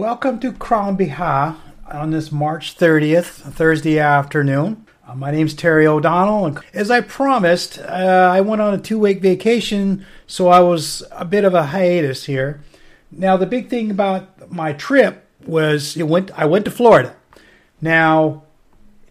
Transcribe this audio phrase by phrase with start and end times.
[0.00, 1.56] Welcome to Crann Bethadh
[1.86, 4.86] on this March 30th, Thursday afternoon.
[5.06, 8.98] Uh, my name's Terry O'Donnell, and as I promised, uh, I went on a two
[8.98, 12.62] week vacation, so I was a bit of a hiatus here.
[13.12, 16.30] Now, the big thing about my trip was it went.
[16.30, 17.14] I went to Florida.
[17.82, 18.44] Now,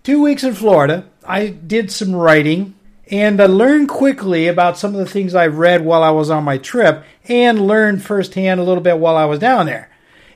[0.01, 2.73] two weeks in Florida, I did some writing
[3.11, 6.43] and I learned quickly about some of the things I read while I was on
[6.43, 9.88] my trip and learned firsthand a little bit while I was down there.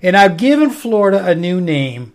[0.03, 2.11] And I've given Florida a new name.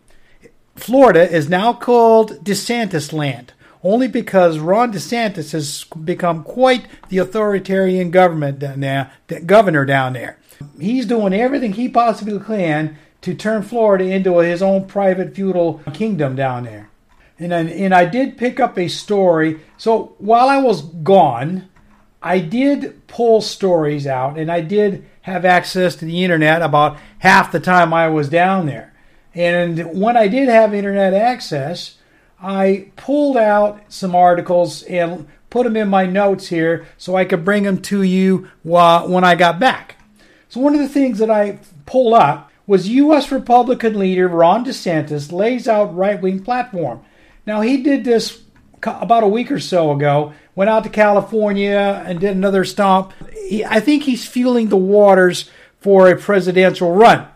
[0.77, 8.11] Florida is now called DeSantis Land, only because Ron DeSantis has become quite the authoritarian
[8.11, 9.11] government down there,
[9.47, 10.39] governor down there.
[10.79, 16.37] He's doing everything he possibly can to turn Florida into his own private feudal kingdom
[16.37, 16.91] down there.
[17.39, 19.61] And, and I did pick up a story.
[19.79, 21.69] So while I was gone,
[22.23, 27.53] I did pull stories out and I did have access to the internet about half
[27.53, 28.93] the time I was down there.
[29.35, 31.97] And when I did have internet access,
[32.41, 37.45] I pulled out some articles and put them in my notes here so I could
[37.45, 39.97] bring them to you when I got back.
[40.49, 43.31] So, one of the things that I pulled up was U.S.
[43.33, 47.03] Republican leader Ron DeSantis lays out right wing platform.
[47.47, 48.43] Now, he did this
[48.83, 53.13] about a week or so ago, went out to California and did another stomp.
[53.69, 57.29] I think he's feeling the waters for a presidential run.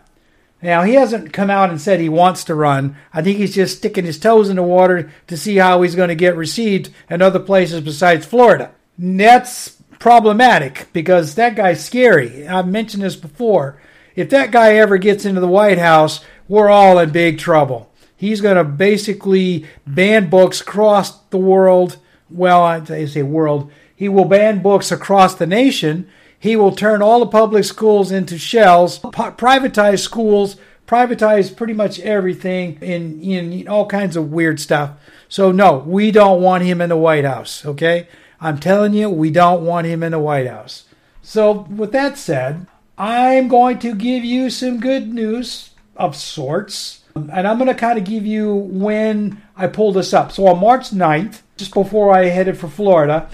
[0.61, 2.97] Now, he hasn't come out and said he wants to run.
[3.13, 6.09] I think he's just sticking his toes in the water to see how he's going
[6.09, 8.71] to get received in other places besides Florida.
[8.99, 12.45] That's problematic because that guy's scary.
[12.45, 13.81] I've mentioned this before.
[14.17, 17.89] If that guy ever gets into the White House, we're all in big trouble.
[18.17, 21.99] He's going to basically ban books across the world.
[22.33, 23.71] Well, I say world.
[23.95, 26.07] He will ban books across the nation.
[26.37, 32.77] He will turn all the public schools into shells, privatize schools, privatize pretty much everything
[32.81, 34.91] in, in all kinds of weird stuff.
[35.29, 38.07] So, no, we don't want him in the White House, okay?
[38.41, 40.85] I'm telling you, we don't want him in the White House.
[41.21, 42.67] So, with that said,
[42.97, 47.01] I'm going to give you some good news of sorts.
[47.15, 50.31] And I'm going to kind of give you when I pull this up.
[50.31, 53.29] So on March 9th, just before I headed for Florida,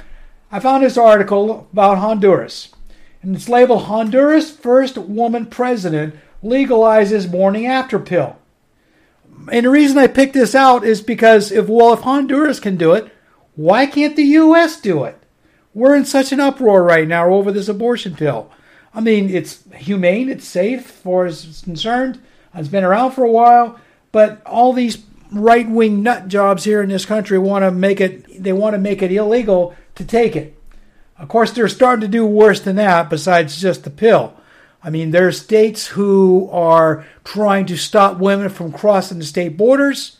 [0.52, 2.70] I found this article about Honduras.
[3.22, 8.38] And it's labeled Honduras First Woman President Legalizes Morning After Pill.
[9.52, 12.94] And the reason I picked this out is because if well if Honduras can do
[12.94, 13.12] it,
[13.56, 15.18] why can't the US do it?
[15.74, 18.52] We're in such an uproar right now over this abortion pill.
[18.94, 22.22] I mean, it's humane, it's safe for as it's concerned.
[22.56, 23.80] It's been around for a while,
[24.12, 24.98] but all these
[25.32, 28.80] right wing nut jobs here in this country want to make it they want to
[28.80, 30.56] make it illegal to take it.
[31.18, 34.34] Of course, they're starting to do worse than that besides just the pill.
[34.82, 39.58] I mean, there are states who are trying to stop women from crossing the state
[39.58, 40.18] borders.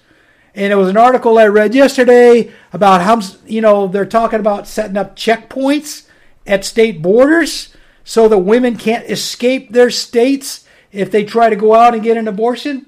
[0.54, 4.68] And it was an article I read yesterday about how, you know, they're talking about
[4.68, 6.08] setting up checkpoints
[6.46, 11.76] at state borders so that women can't escape their states if they try to go
[11.76, 12.88] out and get an abortion?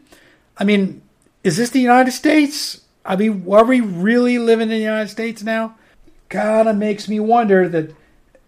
[0.58, 1.00] I mean,
[1.44, 2.81] is this the United States?
[3.03, 5.75] I mean, are we really living in the United States now?
[6.29, 7.96] Kind of makes me wonder that.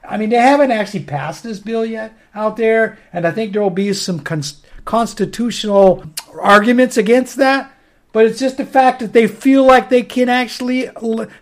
[0.08, 3.62] I mean, they haven't actually passed this bill yet out there, and I think there
[3.62, 4.20] will be some
[4.86, 6.04] constitutional
[6.40, 7.72] arguments against that.
[8.12, 10.90] But it's just the fact that they feel like they can actually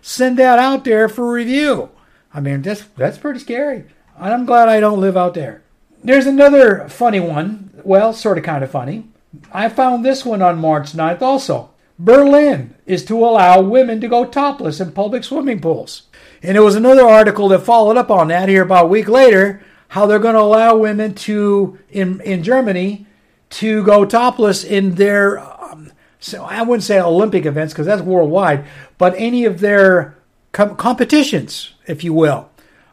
[0.00, 1.90] send that out there for review.
[2.32, 3.84] I mean, that's that's pretty scary.
[4.18, 5.62] I'm glad I don't live out there.
[6.02, 7.70] There's another funny one.
[7.84, 9.08] Well, sort of kind of funny.
[9.52, 11.70] I found this one on March 9th also.
[11.98, 16.02] Berlin is to allow women to go topless in public swimming pools.
[16.42, 19.62] And there was another article that followed up on that here about a week later
[19.92, 23.06] how they're going to allow women to in in Germany
[23.50, 28.64] to go topless in their um, so I wouldn't say Olympic events because that's worldwide,
[28.96, 30.16] but any of their
[30.52, 32.48] com- competitions, if you will,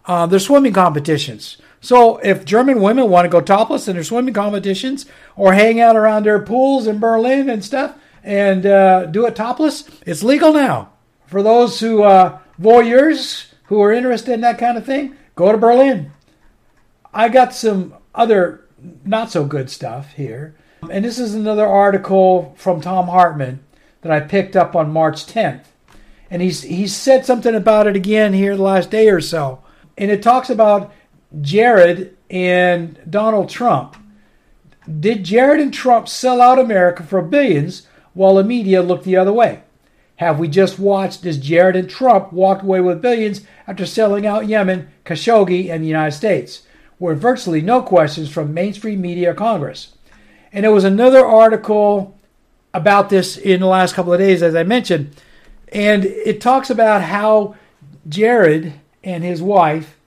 [0.05, 1.57] uh, their swimming competitions.
[1.81, 5.95] So if German women want to go topless in their swimming competitions or hang out
[5.95, 10.91] around their pools in Berlin and stuff and uh, do it topless, it's legal now.
[11.27, 15.57] For those who uh, voyeurs who are interested in that kind of thing, go to
[15.57, 16.11] Berlin.
[17.13, 18.65] I got some other
[19.05, 20.55] not so good stuff here.
[20.89, 23.59] And this is another article from Thom Hartmann
[24.01, 25.65] that I picked up on March 10th.
[26.31, 29.63] And he's he's said something about it again here the last day or so.
[29.97, 30.93] And it talks about
[31.41, 33.95] Jared and Donald Trump.
[34.99, 39.33] Did Jared and Trump sell out America for billions while the media looked the other
[39.33, 39.61] way?
[40.15, 44.47] Have we just watched as Jared and Trump walked away with billions after selling out
[44.47, 46.63] Yemen, Khashoggi, and the United States,
[46.97, 49.95] with virtually no questions from mainstream media or Congress?
[50.51, 52.17] And there was another article
[52.73, 55.15] about this in the last couple of days, as I mentioned.
[55.71, 57.55] And it talks about how
[58.07, 58.73] Jared
[59.03, 59.98] and his wife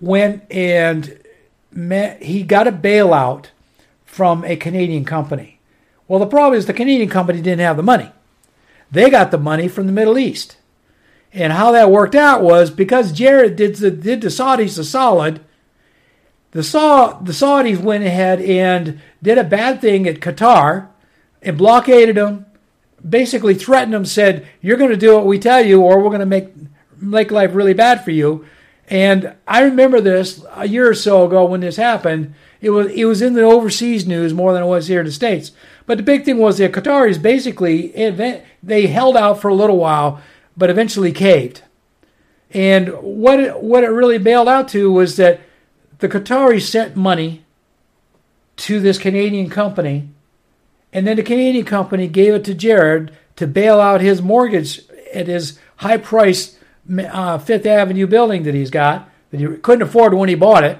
[0.00, 1.18] went and
[1.72, 3.46] met, he got a bailout
[4.04, 5.58] from a Canadian company.
[6.08, 8.10] Well, the problem is the Canadian company didn't have the money.
[8.90, 10.56] They got the money from the Middle East.
[11.32, 15.40] And how that worked out was because Jared did the, did the Saudis a solid,
[16.52, 20.88] the, Sa- the Saudis went ahead and did a bad thing at Qatar
[21.42, 22.46] and blockaded them,
[23.06, 26.20] basically threatened them, said, You're going to do what we tell you, or we're going
[26.20, 26.54] to make,
[26.98, 28.46] make life really bad for you.
[28.88, 32.34] And I remember this a year or so ago when this happened.
[32.60, 35.12] It was it was in the overseas news more than it was here in the
[35.12, 35.52] states.
[35.86, 37.88] But the big thing was the Qataris basically
[38.62, 40.20] they held out for a little while,
[40.56, 41.62] but eventually caved.
[42.52, 45.40] And what it, what it really bailed out to was that
[45.98, 47.44] the Qataris sent money
[48.56, 50.08] to this Canadian company,
[50.92, 54.80] and then the Canadian company gave it to Jared to bail out his mortgage
[55.12, 56.58] at his high priced
[56.90, 60.78] uh, Fifth Avenue building that he's got that he couldn't afford when he bought it.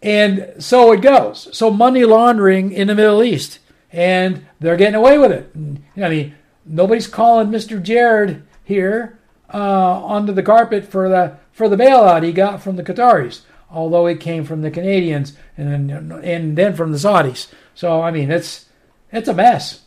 [0.00, 1.48] And so it goes.
[1.56, 3.60] So money laundering in the Middle East,
[3.92, 5.52] and they're getting away with it.
[5.96, 6.34] I mean,
[6.64, 7.80] nobody's calling Mr.
[7.80, 9.18] Jared here
[9.52, 14.06] uh, onto the carpet for the for the bailout he got from the Qataris, although
[14.06, 17.48] it came from the Canadians and then and then from the Saudis.
[17.74, 18.66] So I mean, it's
[19.12, 19.82] it's a mess.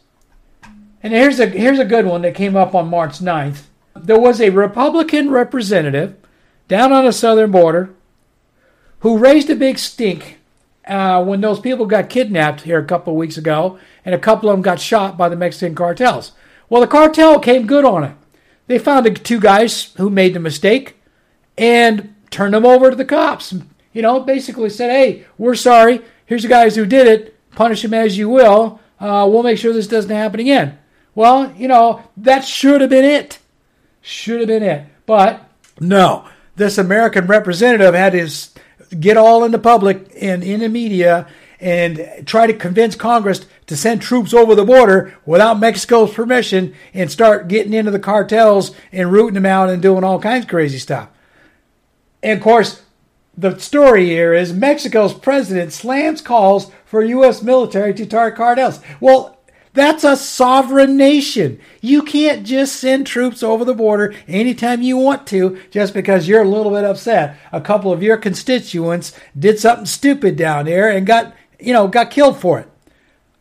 [1.03, 3.63] And here's a here's a good one that came up on March 9th
[3.95, 6.15] there was a Republican representative
[6.67, 7.93] down on the southern border
[8.99, 10.39] who raised a big stink
[10.87, 14.49] uh, when those people got kidnapped here a couple of weeks ago, and a couple
[14.49, 16.33] of them got shot by the Mexican cartels.
[16.69, 18.15] Well, the cartel came good on it.
[18.67, 20.95] They found the two guys who made the mistake
[21.57, 23.53] and turned them over to the cops.
[23.93, 26.01] You know, basically said, "Hey, we're sorry.
[26.25, 27.35] Here's the guys who did it.
[27.51, 28.79] Punish them as you will.
[28.99, 30.77] Uh, we'll make sure this doesn't happen again."
[31.13, 33.39] Well, you know, that should have been it.
[34.07, 34.85] Should have been it.
[35.07, 35.49] But
[35.79, 38.51] no, this American representative had his
[38.99, 41.27] get all in the public and in the media
[41.59, 47.11] and try to convince Congress to send troops over the border without Mexico's permission and
[47.11, 50.77] start getting into the cartels and rooting them out and doing all kinds of crazy
[50.77, 51.09] stuff.
[52.21, 52.83] And of course,
[53.35, 57.41] the story here is Mexico's president slams calls for U.S.
[57.41, 58.81] military to target cartels.
[58.99, 59.34] Well,
[59.75, 61.59] that's a sovereign nation.
[61.81, 66.41] You can't just send troops over the border anytime you want to just because you're
[66.41, 67.37] a little bit upset.
[67.51, 72.09] A couple of your constituents did something stupid down there and got, you know, got
[72.09, 72.69] killed for it.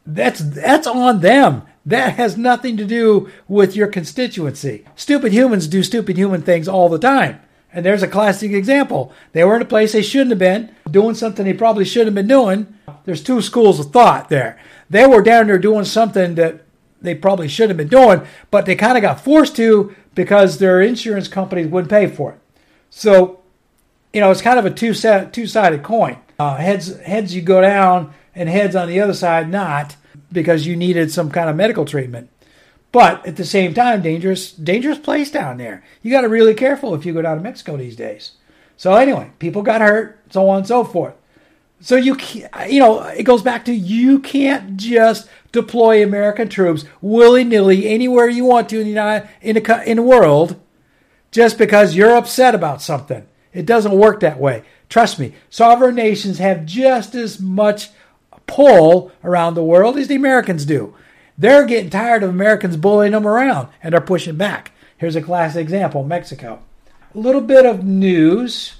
[0.04, 1.62] That's that's on them.
[1.86, 4.84] That has nothing to do with your constituency.
[4.96, 7.40] Stupid humans do stupid human things all the time.
[7.74, 9.12] And there's a classic example.
[9.32, 12.14] They were in a place they shouldn't have been, doing something they probably shouldn't have
[12.14, 12.78] been doing.
[13.04, 14.58] There's two schools of thought there
[14.90, 16.60] they were down there doing something that
[17.00, 20.80] they probably should have been doing, but they kind of got forced to because their
[20.80, 22.38] insurance companies wouldn't pay for it.
[22.90, 23.40] So,
[24.12, 26.18] you know, it's kind of a two two sided coin.
[26.38, 29.96] Uh, heads heads you go down, and heads on the other side not
[30.32, 32.30] because you needed some kind of medical treatment.
[32.94, 35.82] But at the same time, dangerous dangerous place down there.
[36.00, 38.34] You got to really careful if you go down to Mexico these days.
[38.76, 41.14] So anyway, people got hurt, so on and so forth.
[41.80, 42.16] So you
[42.68, 48.28] you know it goes back to you can't just deploy American troops willy nilly anywhere
[48.28, 50.60] you want to in the United, in the in the world
[51.32, 53.26] just because you're upset about something.
[53.52, 54.62] It doesn't work that way.
[54.88, 55.34] Trust me.
[55.50, 57.90] Sovereign nations have just as much
[58.46, 60.94] pull around the world as the Americans do.
[61.36, 64.72] They're getting tired of Americans bullying them around and they're pushing back.
[64.96, 66.62] Here's a classic example Mexico.
[67.14, 68.74] A little bit of news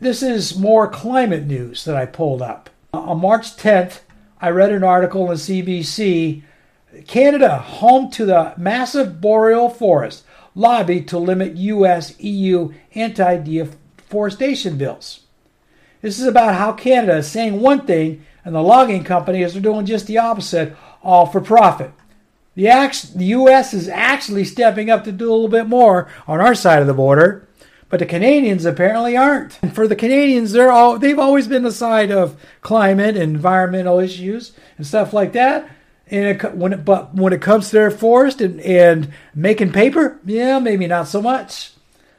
[0.00, 2.70] this is more climate news that I pulled up.
[2.94, 4.00] Uh, on March 10th,
[4.40, 6.42] I read an article in CBC
[7.06, 10.24] Canada, home to the massive boreal forest,
[10.54, 15.20] lobbied to limit US EU anti deforestation bills.
[16.00, 19.84] This is about how Canada is saying one thing and the logging companies are doing
[19.84, 21.92] just the opposite, all for profit.
[22.54, 26.54] The, the US is actually stepping up to do a little bit more on our
[26.54, 27.48] side of the border.
[27.88, 29.58] But the Canadians apparently aren't.
[29.62, 33.98] And for the Canadians, they're all they've always been the side of climate and environmental
[33.98, 35.70] issues and stuff like that.
[36.10, 40.18] And it, when it, but when it comes to their forest and, and making paper,
[40.24, 41.72] yeah, maybe not so much.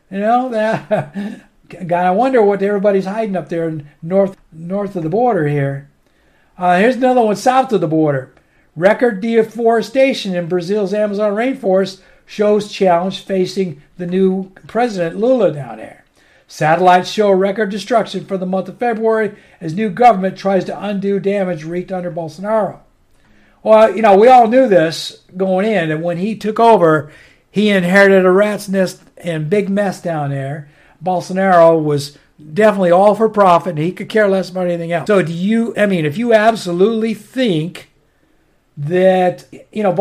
[0.09, 1.45] You know that.
[1.87, 5.89] God, I wonder what everybody's hiding up there north north of the border here.
[6.57, 8.33] Uh, here's another one south of the border.
[8.75, 16.05] Record deforestation in Brazil's Amazon rainforest shows challenge facing the new president Lula down there.
[16.47, 21.19] Satellites show record destruction for the month of February as new government tries to undo
[21.19, 22.79] damage wreaked under Bolsonaro.
[23.61, 27.11] Well, you know, we all knew this going in, and when he took over,
[27.51, 30.69] he inherited a rat's nest and big mess down there.
[31.03, 32.17] Bolsonaro was
[32.53, 35.07] definitely all for profit, and he could care less about anything else.
[35.07, 35.73] So, do you?
[35.77, 37.88] I mean, if you absolutely think
[38.79, 39.91] that you know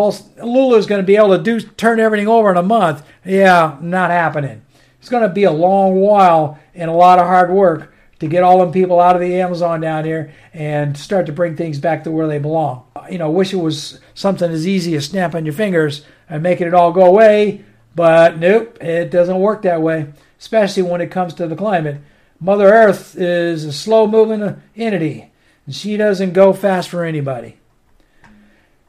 [0.40, 3.76] Lula is going to be able to do turn everything over in a month, yeah,
[3.80, 4.62] not happening.
[5.00, 8.42] It's going to be a long while and a lot of hard work to get
[8.42, 12.04] all them people out of the Amazon down here and start to bring things back
[12.04, 12.84] to where they belong.
[13.10, 16.74] You know, wish it was something as easy as snapping your fingers and making it
[16.74, 21.46] all go away, but nope, it doesn't work that way, especially when it comes to
[21.46, 22.00] the climate.
[22.40, 25.30] Mother Earth is a slow moving entity,
[25.66, 27.56] and she doesn't go fast for anybody.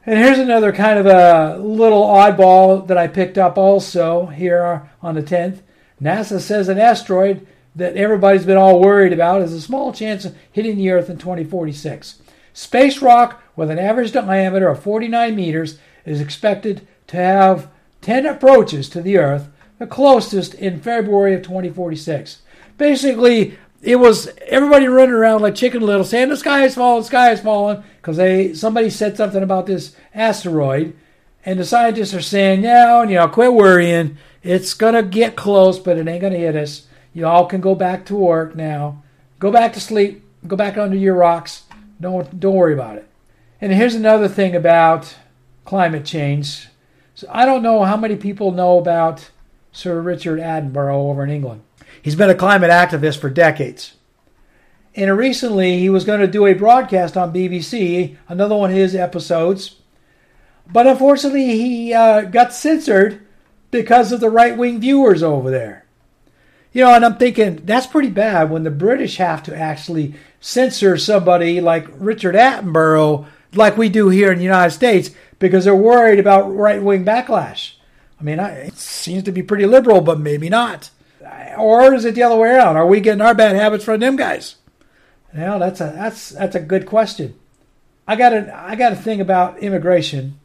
[0.06, 5.14] And here's another kind of a little oddball that I picked up also here on
[5.14, 5.58] the 10th.
[6.00, 10.34] NASA says an asteroid that everybody's been all worried about has a small chance of
[10.50, 12.22] hitting the Earth in 2046.
[12.54, 17.68] Space rock with an average diameter of 49 meters is expected to have
[18.00, 22.40] 10 approaches to the Earth, the closest in February of 2046.
[22.78, 27.06] Basically, it was everybody running around like chicken little, saying the sky is falling, the
[27.06, 30.94] sky is falling, because they somebody said something about this asteroid,
[31.44, 34.18] and the scientists are saying, yeah, oh, you know, quit worrying.
[34.42, 36.86] It's gonna get close, but it ain't gonna hit us.
[37.12, 39.02] You all can go back to work now.
[39.38, 40.22] Go back to sleep.
[40.46, 41.64] Go back under your rocks.
[42.00, 43.08] Don't don't worry about it.
[43.60, 45.16] And here's another thing about
[45.64, 46.68] climate change.
[47.14, 49.30] So I don't know how many people know about
[49.72, 51.62] Sir Richard Attenborough over in England.
[52.02, 53.94] He's been a climate activist for decades.
[54.94, 58.94] And recently he was going to do a broadcast on BBC, another one of his
[58.94, 59.76] episodes.
[60.72, 63.20] But unfortunately, he uh, got censored
[63.70, 65.84] because of the right wing viewers over there.
[66.72, 70.96] You know, and I'm thinking that's pretty bad when the British have to actually censor
[70.96, 76.20] somebody like Richard Attenborough, like we do here in the United States, because they're worried
[76.20, 77.72] about right wing backlash.
[78.20, 80.90] I mean, it seems to be pretty liberal, but maybe not.
[81.58, 82.76] Or is it the other way around?
[82.76, 84.56] Are we getting our bad habits from them guys?
[85.32, 87.38] Now that's a that's that's a good question.
[88.06, 90.40] I got a I got a thing about immigration,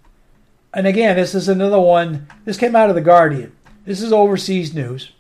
[0.74, 2.28] and again, this is another one.
[2.44, 3.52] This came out of the Guardian.
[3.86, 5.12] This is overseas news.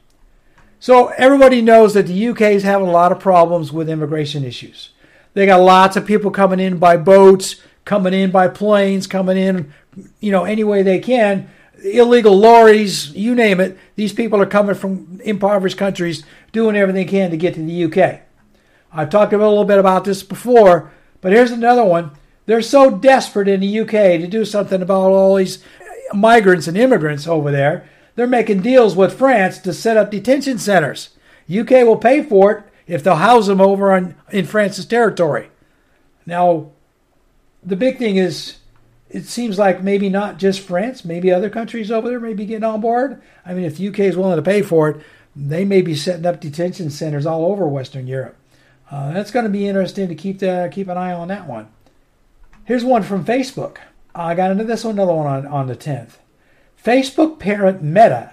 [0.79, 4.89] So everybody knows that the UK is having a lot of problems with immigration issues.
[5.33, 7.55] They got lots of people coming in by boats,
[7.85, 9.73] coming in by planes, coming in,
[10.19, 11.49] you know, any way they can.
[11.83, 13.77] Illegal lorries, you name it.
[13.95, 17.83] These people are coming from impoverished countries, doing everything they can to get to the
[17.85, 18.21] UK.
[18.91, 20.91] I've talked a little bit about this before,
[21.21, 22.11] but here's another one.
[22.45, 25.63] They're so desperate in the UK to do something about all these
[26.13, 31.09] migrants and immigrants over there they're making deals with France to set up detention centers.
[31.49, 35.49] UK will pay for it if they'll house them over on, in France's territory.
[36.25, 36.71] Now,
[37.63, 38.57] the big thing is,
[39.15, 42.65] it seems like maybe not just France, maybe other countries over there may be getting
[42.65, 43.21] on board.
[43.45, 45.01] I mean, if the UK is willing to pay for it,
[45.33, 48.35] they may be setting up detention centers all over Western Europe.
[48.91, 51.69] Uh, that's going to be interesting to keep the, keep an eye on that one.
[52.65, 53.77] Here's one from Facebook.
[54.13, 56.17] I got into this one, another one on, on the 10th.
[56.83, 58.31] Facebook parent Meta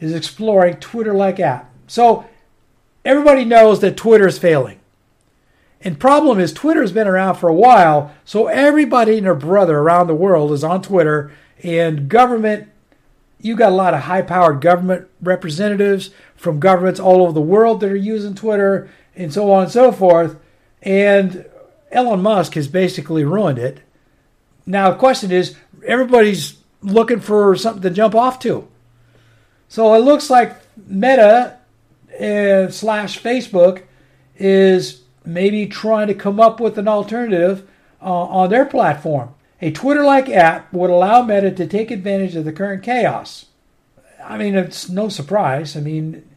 [0.00, 1.72] is exploring Twitter like app.
[1.86, 2.24] So
[3.04, 4.80] everybody knows that Twitter is failing.
[5.84, 10.06] And problem is Twitter's been around for a while, so everybody and their brother around
[10.06, 11.30] the world is on Twitter
[11.62, 12.68] and government
[13.44, 17.92] you got a lot of high-powered government representatives from governments all over the world that
[17.92, 20.38] are using Twitter and so on and so forth.
[20.80, 21.44] And
[21.92, 23.80] Elon Musk has basically ruined it.
[24.64, 28.66] Now the question is everybody's looking for something to jump off to.
[29.68, 31.58] So it looks like Meta
[32.18, 33.82] uh, slash Facebook
[34.38, 37.68] is maybe trying to come up with an alternative
[38.00, 39.34] uh, on their platform.
[39.60, 43.46] A Twitter like app would allow Meta to take advantage of the current chaos.
[44.22, 45.76] I mean, it's no surprise.
[45.76, 46.28] I mean,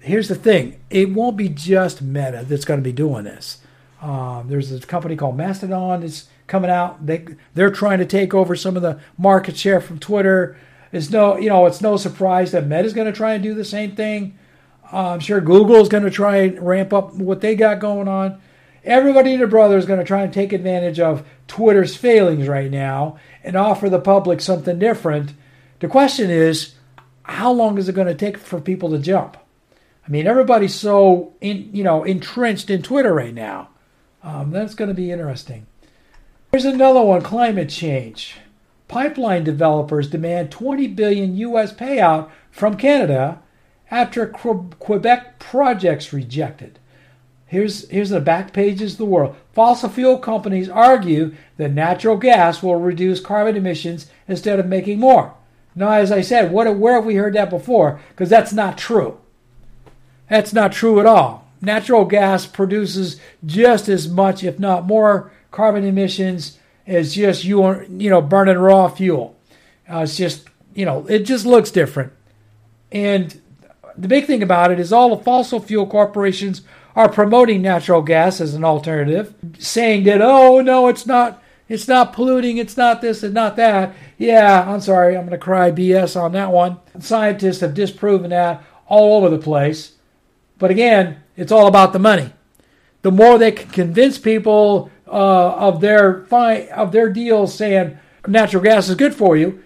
[0.00, 3.58] here's the thing it won't be just Meta that's going to be doing this.
[4.00, 7.04] Um, there's a company called Mastodon that's coming out.
[7.04, 10.56] They they're trying to take over some of the market share from Twitter.
[10.92, 13.64] It's no you know it's no surprise that Meta's going to try and do the
[13.64, 14.38] same thing.
[14.92, 18.08] Uh, I'm sure Google is going to try and ramp up what they got going
[18.08, 18.40] on.
[18.84, 22.70] Everybody and their brother is going to try and take advantage of Twitter's failings right
[22.70, 25.32] now and offer the public something different.
[25.80, 26.74] The question is,
[27.22, 29.36] how long is it going to take for people to jump?
[30.06, 33.68] I mean, everybody's so in, you know entrenched in Twitter right now.
[34.22, 35.66] Um, that's going to be interesting.
[36.50, 38.36] Here's another one climate change.
[38.88, 43.42] Pipeline developers demand 20 billion US payout from Canada
[43.90, 46.78] after Quebec projects rejected.
[47.46, 49.34] Here's, here's the back pages of the world.
[49.52, 55.34] Fossil fuel companies argue that natural gas will reduce carbon emissions instead of making more.
[55.74, 58.00] Now, as I said, what, where have we heard that before?
[58.10, 59.18] Because that's not true.
[60.28, 61.50] That's not true at all.
[61.62, 68.10] Natural gas produces just as much, if not more, carbon emissions as just you, you
[68.10, 69.36] know, burning raw fuel.
[69.90, 72.12] Uh, it's just, you know, it just looks different.
[72.92, 73.40] And
[73.98, 76.62] the big thing about it is all the fossil fuel corporations
[76.94, 82.12] are promoting natural gas as an alternative, saying that oh no, it's not it's not
[82.12, 83.94] polluting, it's not this and not that.
[84.16, 86.78] Yeah, I'm sorry, I'm going to cry BS on that one.
[86.98, 89.92] Scientists have disproven that all over the place.
[90.58, 92.32] But again, it's all about the money.
[93.02, 98.62] The more they can convince people uh, of their fi- of their deals saying natural
[98.62, 99.62] gas is good for you,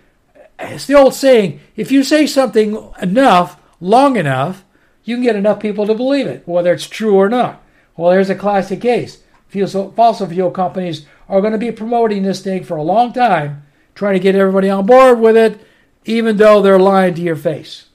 [0.58, 4.64] it's the old saying: if you say something enough, long enough,
[5.04, 7.62] you can get enough people to believe it, whether it's true or not.
[7.96, 9.22] Well, there's a classic case.
[9.48, 14.14] Fossil fuel companies are going to be promoting this thing for a long time, trying
[14.14, 15.60] to get everybody on board with it,
[16.04, 17.86] even though they're lying to your face.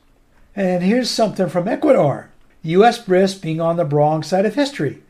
[0.55, 2.29] And here's something from Ecuador
[2.63, 3.07] U.S.
[3.07, 5.01] risks being on the wrong side of history.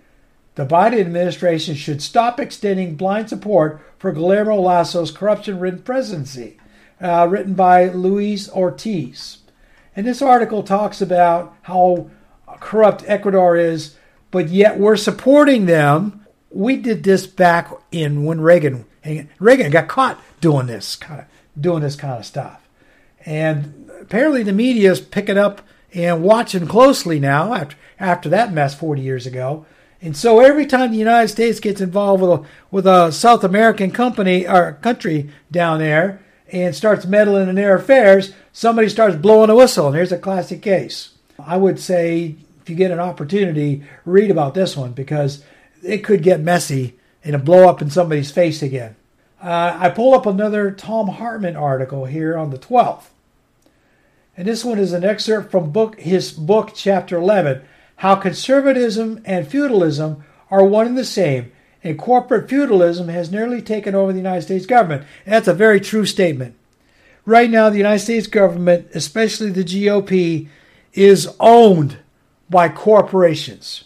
[0.56, 6.58] The Biden administration should stop extending blind support for Guillermo Lasso's corruption ridden presidency,
[7.02, 9.40] uh, written by Luis Ortiz.
[9.98, 12.12] And this article talks about how
[12.60, 13.96] corrupt Ecuador is,
[14.30, 16.24] but yet we're supporting them.
[16.52, 18.86] We did this back in when Reagan
[19.40, 21.26] Reagan got caught doing this kind of
[21.60, 22.70] doing this kind of stuff.
[23.26, 25.64] And apparently the media is picking up
[25.96, 29.66] and watching closely now after after that mess 40 years ago.
[30.00, 33.90] And so every time the United States gets involved with a with a South American
[33.90, 39.56] company or country down there and starts meddling in their affairs, somebody starts blowing a
[39.56, 41.12] whistle, and here's a classic case.
[41.38, 45.44] I would say if you get an opportunity, read about this one because
[45.84, 48.96] it could get messy and blow up in somebody's face again.
[49.40, 53.10] Uh, I pull up another Thom Hartmann article here on the 12th.
[54.36, 57.62] And this one is an excerpt from book, his book, Chapter 11
[57.98, 61.52] How Conservatism and Feudalism Are One and the Same,
[61.84, 65.06] and Corporate Feudalism Has Nearly Taken Over the United States Government.
[65.26, 66.56] And that's a very true statement.
[67.28, 70.48] Right now, the United States government, especially the GOP,
[70.94, 71.98] is owned
[72.50, 73.84] by corporations.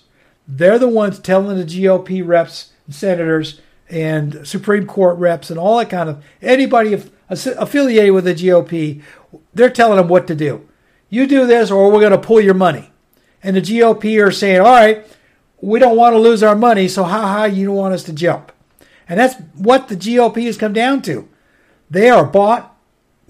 [0.48, 5.80] They're the ones telling the GOP reps and senators and Supreme Court reps and all
[5.80, 6.94] that kind of anybody
[7.32, 9.02] affiliated with the GOP,
[9.56, 10.70] they're telling them what to do.
[11.10, 12.92] You do this or we're going to pull your money.
[13.42, 15.04] And the GOP are saying, all right,
[15.62, 18.52] we don't want to lose our money, so how high you want us to jump?
[19.10, 21.28] And that's what the GOP has come down to.
[21.90, 22.71] They are bought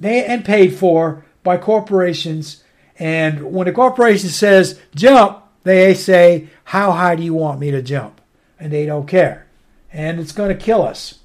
[0.04, 2.64] and paid for by corporations.
[2.98, 7.82] And when a corporation says jump, they say, How high do you want me to
[7.82, 8.22] jump?
[8.60, 9.48] And they don't care.
[9.92, 11.20] And it's going to kill us,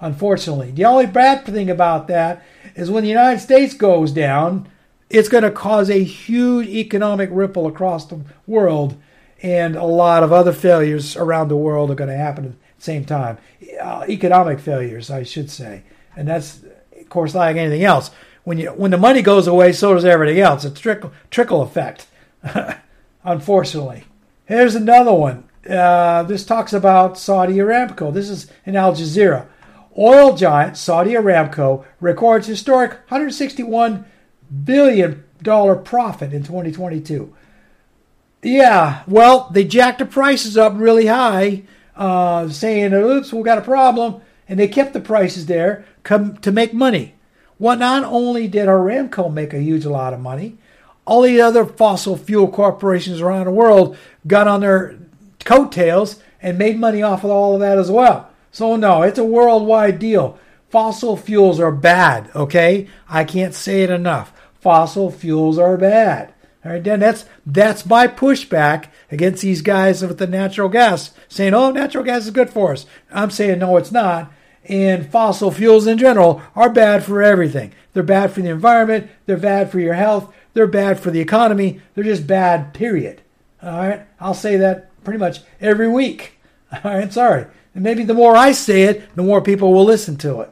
[0.00, 0.70] unfortunately.
[0.70, 2.42] The only bad thing about that
[2.74, 4.68] is when the United States goes down,
[5.10, 8.96] it's going to cause a huge economic ripple across the world,
[9.42, 12.58] and a lot of other failures around the world are going to happen at the
[12.78, 13.38] same time.
[13.80, 15.84] Uh, economic failures, I should say.
[16.16, 16.60] And that's
[17.08, 18.10] of course, like anything else,
[18.44, 20.62] when you when the money goes away, so does everything else.
[20.62, 22.06] It's trickle trickle effect,
[23.24, 24.04] unfortunately.
[24.44, 25.48] Here's another one.
[25.66, 28.12] Uh, this talks about Saudi Aramco.
[28.12, 29.46] This is in Al Jazeera.
[29.96, 34.04] Oil giant Saudi Aramco records historic 161
[34.64, 37.34] billion dollar profit in 2022.
[38.42, 41.62] Yeah, well, they jacked the prices up really high,
[41.96, 46.72] uh, saying, "Oops, we got a problem," and they kept the prices there to make
[46.72, 47.14] money.
[47.58, 50.56] Well, not only did Aramco make a huge lot of money,
[51.04, 54.96] all the other fossil fuel corporations around the world got on their
[55.44, 58.30] coattails and made money off of all of that as well.
[58.52, 60.38] So, no, it's a worldwide deal.
[60.70, 62.88] Fossil fuels are bad, okay?
[63.08, 64.32] I can't say it enough.
[64.60, 66.34] Fossil fuels are bad.
[66.64, 71.54] All right, then that's that's my pushback against these guys with the natural gas, saying,
[71.54, 74.32] "Oh, natural gas is good for us." I'm saying, no, it's not
[74.68, 77.72] and fossil fuels in general are bad for everything.
[77.92, 81.80] They're bad for the environment, they're bad for your health, they're bad for the economy,
[81.94, 83.22] they're just bad, period.
[83.62, 84.02] All right?
[84.20, 86.38] I'll say that pretty much every week.
[86.84, 87.46] All right, sorry.
[87.74, 90.50] And maybe the more I say it, the more people will listen to it.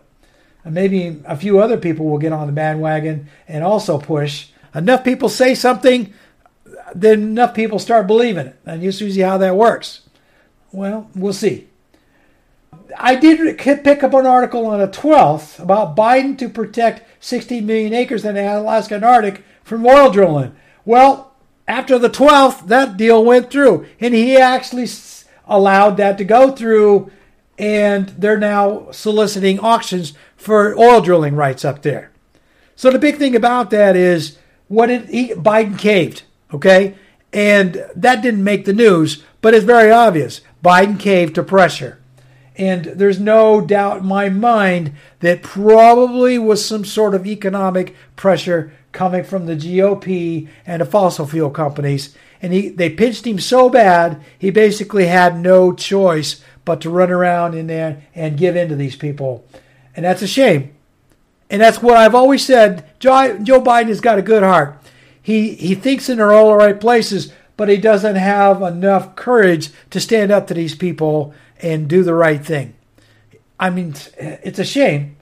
[0.64, 4.48] And maybe a few other people will get on the bandwagon and also push.
[4.74, 6.12] Enough people say something,
[6.94, 8.56] then enough people start believing it.
[8.66, 10.02] And you see how that works.
[10.72, 11.68] Well, we'll see.
[12.96, 17.92] I did pick up an article on the 12th about Biden to protect 16 million
[17.92, 20.54] acres in the Alaskan Arctic from oil drilling.
[20.84, 21.34] Well,
[21.66, 24.86] after the 12th, that deal went through, and he actually
[25.46, 27.10] allowed that to go through,
[27.58, 32.12] and they're now soliciting auctions for oil drilling rights up there.
[32.76, 36.22] So the big thing about that is what it, he, Biden caved,
[36.52, 36.94] okay,
[37.32, 40.40] and that didn't make the news, but it's very obvious.
[40.64, 41.98] Biden caved to pressure.
[42.58, 48.72] And there's no doubt in my mind that probably was some sort of economic pressure
[48.92, 52.16] coming from the GOP and the fossil fuel companies.
[52.40, 57.10] And he, they pinched him so bad, he basically had no choice but to run
[57.10, 59.46] around in there and give in to these people.
[59.94, 60.74] And that's a shame.
[61.48, 62.84] And that's what I've always said.
[62.98, 64.78] Joe, Biden has got a good heart.
[65.22, 70.00] He, he thinks in all the right places, but he doesn't have enough courage to
[70.00, 72.74] stand up to these people and do the right thing.
[73.58, 75.16] I mean, it's a shame.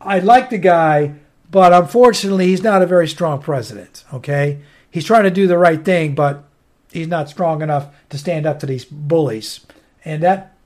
[0.00, 1.14] I like the guy,
[1.50, 4.04] but unfortunately, he's not a very strong president.
[4.12, 6.44] Okay, he's trying to do the right thing, but
[6.92, 9.66] he's not strong enough to stand up to these bullies,
[10.04, 10.56] and that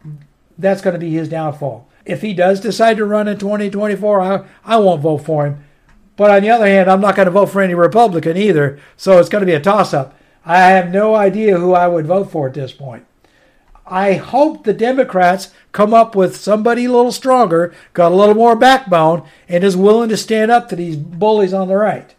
[0.59, 1.89] that's going to be his downfall.
[2.05, 5.65] If he does decide to run in 2024, I, I won't vote for him.
[6.17, 9.19] But on the other hand, I'm not going to vote for any Republican either, so
[9.19, 10.15] it's going to be a toss up.
[10.51, 13.07] I have no idea who I would vote for at this point.
[13.87, 18.57] I hope the Democrats come up with somebody a little stronger, got a little more
[18.57, 22.17] backbone, and is willing to stand up to these bullies on the right.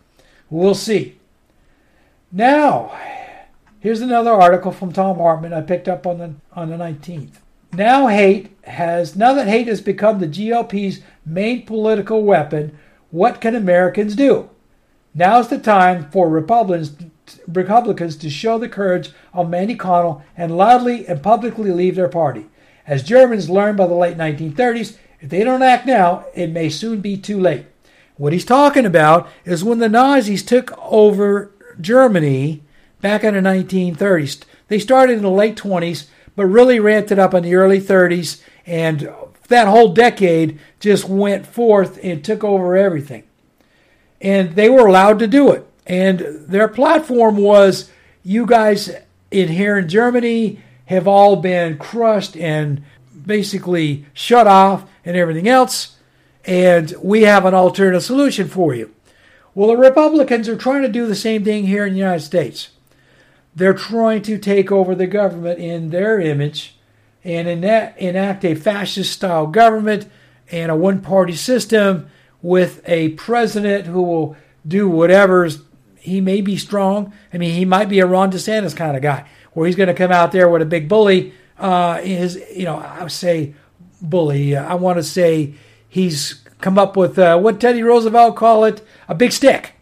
[0.50, 1.20] We'll see.
[2.32, 2.98] Now,
[3.82, 7.40] here's another article from Thom Hartmann I picked up on the on the 19th.
[7.74, 13.56] Now hate has now that hate has become the GOP's main political weapon, what can
[13.56, 14.50] Americans do?
[15.14, 16.94] Now's the time for Republicans
[17.48, 22.48] Republicans to show the courage of Manny Connell and loudly and publicly leave their party.
[22.88, 27.00] As Germans learned by the late 1930s, if they don't act now, it may soon
[27.00, 27.66] be too late.
[28.18, 32.64] What he's talking about is when the Nazis took over Germany
[33.02, 34.44] back in the 1930s.
[34.68, 38.42] They started in the late 20s, but really ramped it up in the early 30s,
[38.66, 39.10] and
[39.48, 43.24] that whole decade just went forth and took over everything.
[44.20, 45.68] And they were allowed to do it.
[45.92, 47.92] And their platform was
[48.24, 48.96] you guys
[49.30, 52.82] in here in Germany have all been crushed and
[53.26, 55.98] basically shut off and everything else.
[56.46, 58.96] And we have an alternative solution for you.
[59.54, 62.70] Well, the Republicans are trying to do the same thing here in the United States.
[63.54, 66.78] They're trying to take over the government in their image
[67.22, 70.10] and enact a fascist style government
[70.54, 72.10] and a one party system
[72.42, 75.64] with a president who will do whatever's
[76.02, 77.14] he may be strong.
[77.32, 79.94] I mean, he might be a Ron DeSantis kind of guy, where he's going to
[79.94, 81.34] come out there with a big bully.
[81.58, 83.54] Uh, his, you know, I would say
[84.02, 84.58] bully.
[84.58, 85.54] I want to say
[85.88, 89.74] he's come up with uh, what Teddy Roosevelt call it a big stick.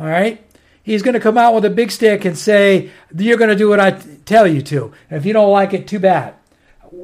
[0.00, 0.42] All right,
[0.82, 3.68] he's going to come out with a big stick and say you're going to do
[3.68, 4.92] what I t- tell you to.
[5.10, 6.34] And if you don't like it, too bad.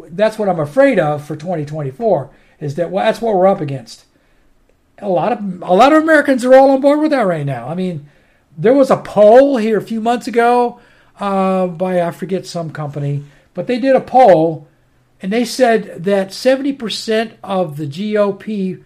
[0.08, 2.30] That's what I'm afraid of for 2024.
[2.60, 4.06] Is that well, that's what we're up against.
[4.98, 7.68] A lot of a lot of Americans are all on board with that right now.
[7.68, 8.08] I mean,
[8.56, 10.80] there was a poll here a few months ago
[11.18, 14.68] uh, by I forget some company, but they did a poll
[15.20, 18.82] and they said that 70% of the GOP,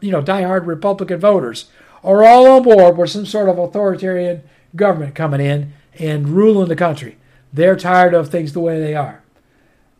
[0.00, 1.66] you know, diehard Republican voters
[2.02, 4.42] are all on board with some sort of authoritarian
[4.74, 7.16] government coming in and ruling the country.
[7.52, 9.22] They're tired of things the way they are.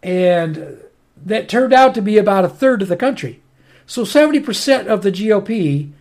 [0.03, 0.79] And
[1.25, 3.43] that turned out to be about a third of the country.
[3.87, 5.93] So 70% of the GOP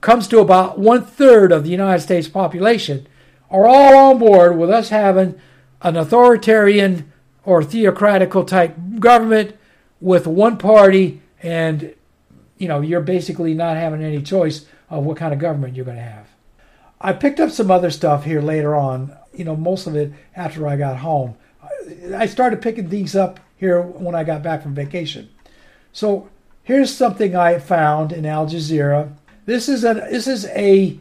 [0.00, 3.06] comes to about one third of the United States population,
[3.50, 5.40] are all on board with us having
[5.82, 7.10] an authoritarian
[7.44, 9.56] or theocratical type government
[10.00, 11.94] with one party, and
[12.58, 15.96] you know you're basically not having any choice of what kind of government you're going
[15.96, 16.28] to have.
[17.00, 19.16] I picked up some other stuff here later on.
[19.32, 21.36] You know, most of it after I got home.
[22.14, 25.30] I started picking these up here when I got back from vacation.
[25.92, 26.28] So
[26.62, 29.12] here's something I found in Al Jazeera
[29.46, 30.98] this is a this is a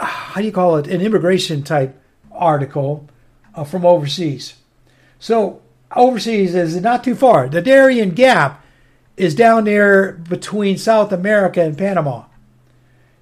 [0.00, 2.00] how do you call it an immigration type
[2.32, 3.08] article
[3.54, 4.54] uh, from overseas.
[5.18, 5.60] So
[5.94, 7.48] overseas is not too far.
[7.48, 8.64] The Darien Gap
[9.16, 12.24] is down there between South America and Panama,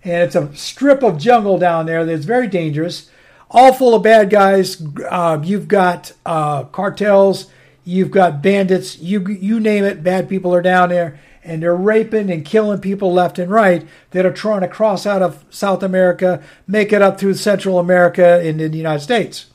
[0.05, 3.11] and it's a strip of jungle down there that's very dangerous,
[3.51, 4.83] all full of bad guys.
[5.09, 7.47] Uh, you've got uh, cartels,
[7.85, 10.03] you've got bandits, you you name it.
[10.03, 14.27] Bad people are down there, and they're raping and killing people left and right that
[14.27, 18.61] are trying to cross out of South America, make it up through Central America and
[18.61, 19.47] in the United States.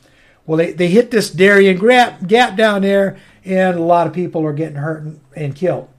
[0.46, 4.46] Well, they, they hit this Darien gap, gap down there, and a lot of people
[4.46, 5.90] are getting hurt and, and killed.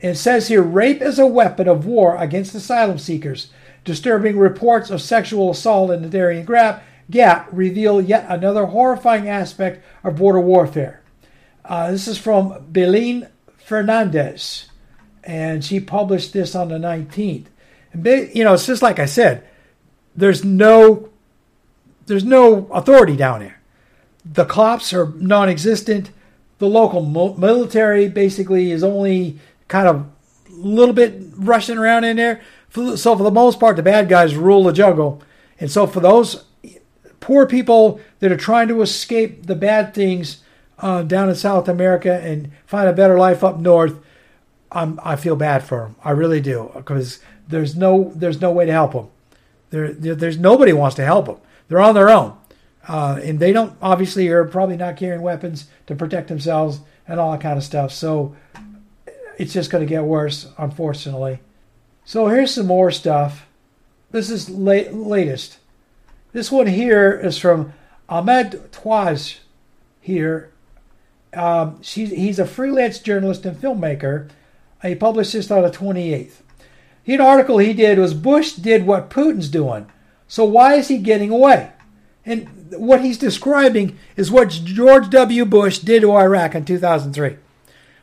[0.00, 3.50] It says here rape is a weapon of war against asylum seekers.
[3.84, 9.84] Disturbing reports of sexual assault in the Darien Gap, gap reveal yet another horrifying aspect
[10.02, 11.02] of border warfare.
[11.64, 14.68] Uh, this is from Belén Fernandez,
[15.24, 17.46] and she published this on the 19th.
[17.92, 19.46] And you know, it's just like I said,
[20.14, 21.08] there's no
[22.06, 23.60] there's no authority down there.
[24.24, 26.10] The cops are non-existent.
[26.58, 30.06] The local military basically is only kind of a
[30.50, 32.42] little bit rushing around in there.
[32.70, 35.22] So for the most part, the bad guys rule the jungle.
[35.58, 36.44] And so for those
[37.20, 40.42] poor people that are trying to escape the bad things
[40.78, 43.98] uh, down in South America and find a better life up north,
[44.74, 45.96] I'm, I feel bad for them.
[46.04, 49.08] I really do because there's no there's no way to help them.
[49.70, 51.36] There, there there's nobody wants to help them.
[51.68, 52.36] They're on their own,
[52.88, 57.32] uh, and they don't obviously are probably not carrying weapons to protect themselves and all
[57.32, 57.92] that kind of stuff.
[57.92, 58.36] So
[59.38, 61.40] it's just going to get worse, unfortunately.
[62.04, 63.46] So here's some more stuff.
[64.10, 65.58] This is late, latest.
[66.32, 67.72] This one here is from
[68.08, 69.38] Ahmed Twaij
[70.00, 70.50] here.
[71.32, 74.28] Um, he's a freelance journalist and filmmaker.
[74.84, 76.40] He published this on the 28th.
[77.02, 79.86] He, an article he did was Bush did what Putin's doing.
[80.28, 81.70] So why is he getting away?
[82.24, 85.44] And what he's describing is what George W.
[85.44, 87.36] Bush did to Iraq in 2003.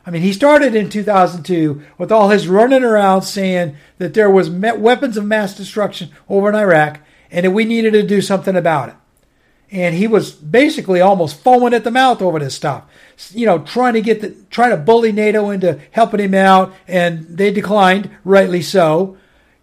[0.04, 4.50] I mean, he started in 2002 with all his running around saying that there was
[4.50, 8.90] weapons of mass destruction over in Iraq and that we needed to do something about
[8.90, 8.94] it.
[9.72, 12.84] And he was basically almost foaming at the mouth over this stuff,
[13.30, 17.26] you know, trying to get the, trying to bully NATO into helping him out, and
[17.26, 19.16] they declined, rightly so.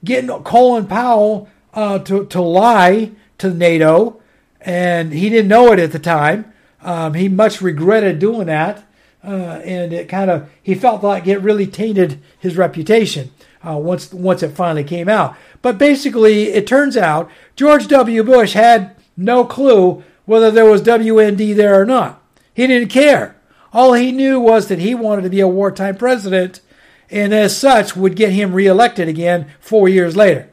[0.04, 4.20] Getting Colin Powell uh, to to lie to NATO,
[4.60, 6.54] and he didn't know it at the time.
[6.82, 8.90] Um, he much regretted doing that
[9.24, 13.32] uh, and it kind of he felt like it really tainted his reputation
[13.68, 15.36] uh, once once it finally came out.
[15.62, 18.24] But basically, it turns out George W.
[18.24, 22.22] Bush had no clue whether there was WMD there or not.
[22.54, 23.36] He didn't care.
[23.74, 26.62] All he knew was that he wanted to be a wartime president,
[27.10, 30.50] and as such would get him reelected again four years later.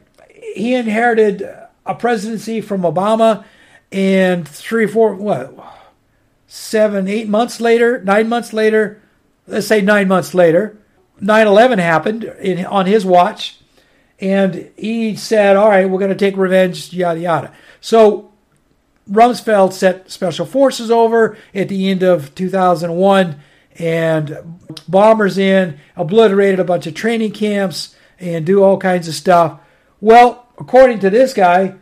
[0.55, 1.47] He inherited
[1.85, 3.45] a presidency from Obama,
[3.91, 5.55] and three, four, what,
[6.47, 9.01] seven, eight months later, nine months later,
[9.47, 10.77] let's say nine months later,
[11.19, 13.57] 9 11 happened in, on his watch.
[14.19, 17.53] And he said, All right, we're going to take revenge, yada, yada.
[17.81, 18.26] So
[19.09, 23.39] Rumsfeld sent special forces over at the end of 2001
[23.79, 29.59] and bombers in, obliterated a bunch of training camps, and do all kinds of stuff.
[30.01, 31.75] Well, according to this guy,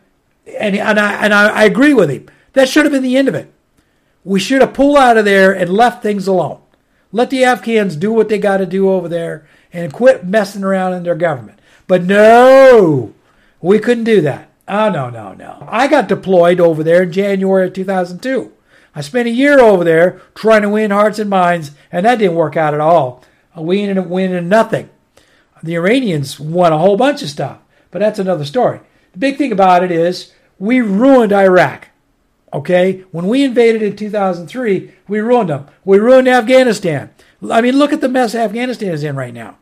[0.60, 3.28] and, and, I, and I, I agree with him, that should have been the end
[3.28, 3.52] of it.
[4.24, 6.62] We should have pulled out of there and left things alone.
[7.12, 10.94] Let the Afghans do what they got to do over there and quit messing around
[10.94, 11.60] in their government.
[11.88, 13.14] But no,
[13.62, 14.50] we couldn't do that.
[14.68, 15.66] Oh, no, no, no.
[15.70, 18.52] I got deployed over there in January of 2002.
[18.96, 22.36] I spent a year over there trying to win hearts and minds, and that didn't
[22.36, 23.24] work out at all.
[23.56, 24.90] We ended up winning nothing.
[25.62, 27.60] The Iranians won a whole bunch of stuff,
[27.92, 28.80] but that's another story.
[29.14, 31.90] The big thing about it is we ruined Iraq.
[32.54, 33.04] Okay?
[33.12, 35.68] When we invaded in 2003, we ruined them.
[35.84, 37.12] We ruined Afghanistan.
[37.52, 39.58] I mean, look at the mess Afghanistan is in right now.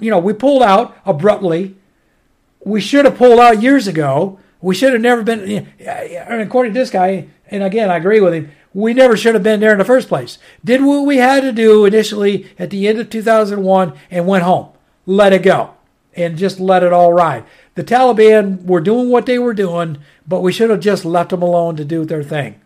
[0.00, 1.76] You know, we pulled out abruptly.
[2.64, 4.38] We should have pulled out years ago.
[4.60, 5.68] We should have never been.
[5.78, 8.50] And according to this guy, and again, I agree with him.
[8.72, 10.38] We never should have been there in the first place.
[10.64, 14.68] Did what we had to do initially at the end of 2001 and went home.
[15.06, 15.74] Let it go
[16.14, 17.44] and just let it all ride.
[17.74, 21.42] The Taliban were doing what they were doing, but we should have just left them
[21.42, 22.60] alone to do their thing.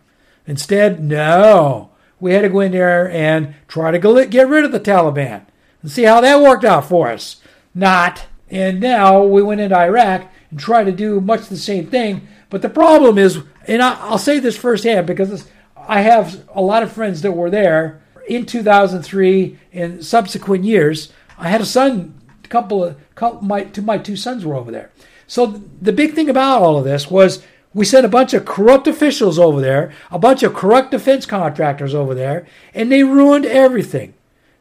[0.45, 1.89] Instead, no.
[2.19, 5.45] We had to go in there and try to get rid of the Taliban
[5.81, 7.37] and see how that worked out for us.
[7.73, 8.25] Not.
[8.55, 12.25] And now we went into Iraq and tried to do much the same thing.
[12.49, 16.89] But the problem is, and I'll say this firsthand because I have a lot of
[16.89, 21.11] friends that were there in 2003 and subsequent years.
[21.37, 24.71] I had a son a couple of couple, my two my two sons were over
[24.71, 24.89] there.
[25.27, 28.87] So the big thing about all of this was we sent a bunch of corrupt
[28.87, 34.13] officials over there, a bunch of corrupt defense contractors over there, and they ruined everything.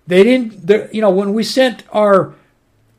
[0.05, 2.35] They didn't, you know, when we sent our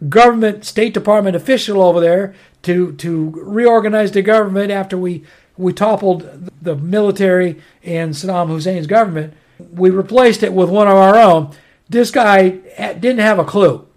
[0.10, 5.24] government, State Department official over there to to reorganize the government after we
[5.58, 9.34] we toppled the military and Saddam Hussein's government,
[9.74, 11.52] we replaced it with one of our own.
[11.88, 13.88] This guy didn't have a clue.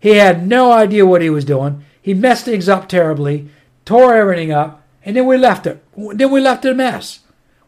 [0.00, 1.84] He had no idea what he was doing.
[2.00, 3.48] He messed things up terribly,
[3.84, 5.82] tore everything up, and then we left it.
[5.96, 7.20] Then we left it a mess.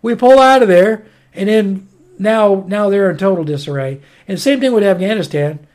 [0.02, 4.00] We pulled out of there, and then now now they're in total disarray.
[4.28, 5.65] And same thing with Afghanistan.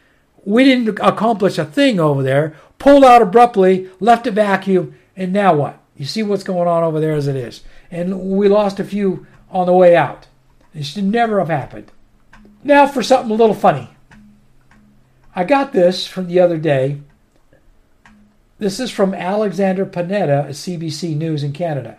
[0.45, 2.55] We didn't accomplish a thing over there.
[2.79, 5.79] Pulled out abruptly, left a vacuum, and now what?
[5.95, 7.61] You see what's going on over there as it is.
[7.91, 10.27] And we lost a few on the way out.
[10.73, 11.91] It should never have happened.
[12.63, 13.89] Now for something a little funny.
[15.35, 17.01] I got this from the other day.
[18.57, 21.97] This is from Alexander Panetta at CBC News in Canada.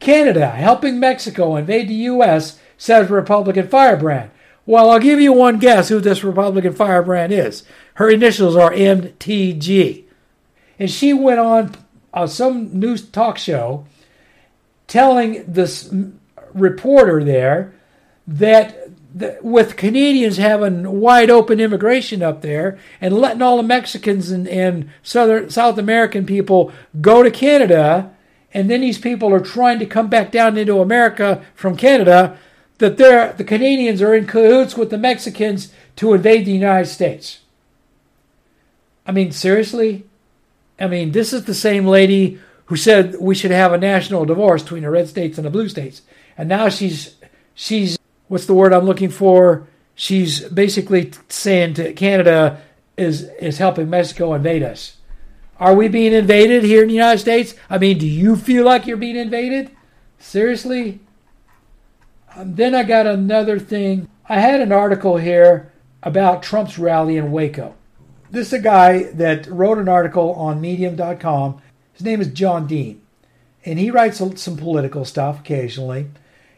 [0.00, 4.30] Canada helping Mexico invade the U.S., says Republican firebrand.
[4.66, 7.64] Well, I'll give you one guess who this Republican firebrand is.
[7.94, 10.04] Her initials are MTG.
[10.78, 11.74] And she went on
[12.12, 13.86] uh, some news talk show
[14.86, 15.92] telling this
[16.52, 17.74] reporter there
[18.26, 18.84] that
[19.42, 24.90] with Canadians having wide open immigration up there and letting all the Mexicans and, and
[25.02, 28.12] Southern South American people go to Canada,
[28.52, 32.36] and then these people are trying to come back down into America from Canada,
[32.78, 37.40] that they're, the Canadians are in cahoots with the Mexicans to invade the United States.
[39.06, 40.04] I mean, seriously?
[40.78, 44.62] I mean, this is the same lady who said we should have a national divorce
[44.62, 46.02] between the red states and the blue states.
[46.36, 47.14] And now she's
[47.54, 49.68] she's what's the word I'm looking for?
[49.94, 52.62] She's basically saying to Canada
[52.96, 54.96] is is helping Mexico invade us.
[55.60, 57.54] Are we being invaded here in the United States?
[57.70, 59.70] I mean, do you feel like you're being invaded?
[60.18, 61.00] Seriously?
[62.36, 64.08] Um, then I got another thing.
[64.28, 67.74] I had an article here about Trump's rally in Waco.
[68.30, 71.62] This is a guy that wrote an article on medium.com.
[71.92, 73.00] His name is John Dean.
[73.64, 76.10] And he writes some political stuff occasionally.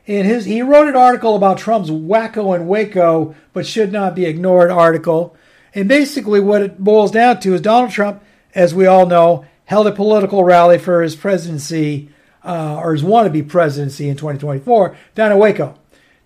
[0.06, 4.24] And his he wrote an article about Trump's wacko and Waco, but should not be
[4.24, 5.36] ignored article.
[5.74, 8.22] And basically, what it boils down to is Donald Trump,
[8.54, 12.08] as we all know, held a political rally for his presidency
[12.46, 15.74] uh, or his wannabe presidency in 2024 down in Waco.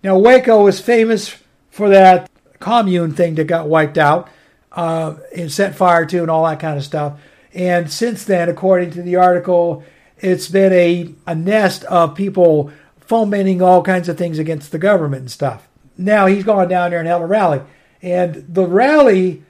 [0.03, 1.35] Now, Waco was famous
[1.71, 2.29] for that
[2.59, 4.29] commune thing that got wiped out
[4.71, 7.19] uh, and set fire to and all that kind of stuff.
[7.53, 9.83] And since then, according to the article,
[10.19, 15.21] it's been a, a nest of people fomenting all kinds of things against the government
[15.21, 15.67] and stuff.
[15.97, 17.61] Now he's gone down there and held a rally.
[18.01, 19.43] And the rally,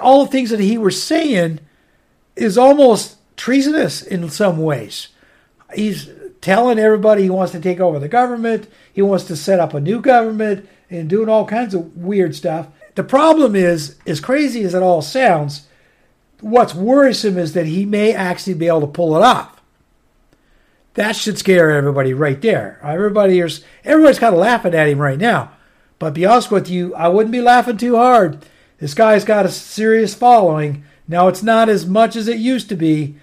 [0.00, 1.60] all the things that he was saying
[2.36, 5.08] is almost treasonous in some ways.
[5.74, 6.08] He's
[6.40, 9.80] telling everybody he wants to take over the government, he wants to set up a
[9.80, 12.68] new government, and doing all kinds of weird stuff.
[12.94, 15.68] The problem is, as crazy as it all sounds,
[16.40, 19.60] what's worrisome is that he may actually be able to pull it off.
[20.94, 22.80] That should scare everybody right there.
[22.82, 25.52] Everybody is everybody's kind of laughing at him right now.
[25.98, 28.44] But be honest with you, I wouldn't be laughing too hard.
[28.78, 30.84] This guy's got a serious following.
[31.06, 33.16] Now it's not as much as it used to be,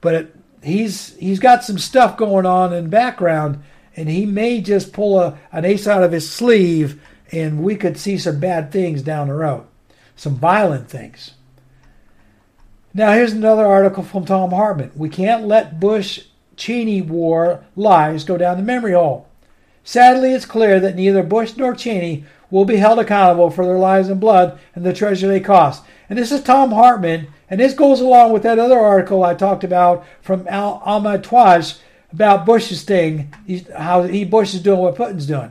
[0.00, 3.62] but it, he's he's got some stuff going on in the background,
[3.96, 7.00] and he may just pull a, an ace out of his sleeve,
[7.30, 9.66] and we could see some bad things down the road,
[10.16, 11.32] some violent things.
[12.92, 14.92] Now here's another article from Thom Hartmann.
[14.94, 16.20] We can't let Bush
[16.56, 19.28] Cheney war lies go down the memory hole.
[19.82, 24.08] Sadly, it's clear that neither Bush nor Cheney will be held accountable for their lives
[24.08, 25.82] and blood and the treasure they cost.
[26.08, 29.64] And this is Thom Hartmann, and this goes along with that other article I talked
[29.64, 31.80] about from Al- Ahmed Twaij
[32.12, 33.34] about Bush's thing,
[33.76, 35.50] how he Bush is doing what Putin's doing,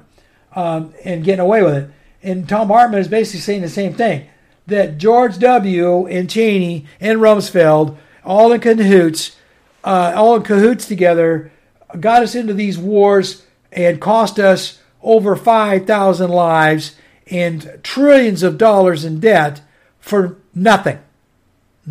[0.56, 1.90] um, and getting away with it.
[2.22, 4.28] And Thom Hartmann is basically saying the same thing
[4.68, 6.08] that George W.
[6.08, 9.36] and Cheney and Rumsfeld, all in cahoots,
[9.84, 11.52] uh, all in cahoots together,
[12.00, 16.96] got us into these wars and cost us over 5,000 lives
[17.28, 19.62] and trillions of dollars in debt
[20.00, 21.00] for nothing.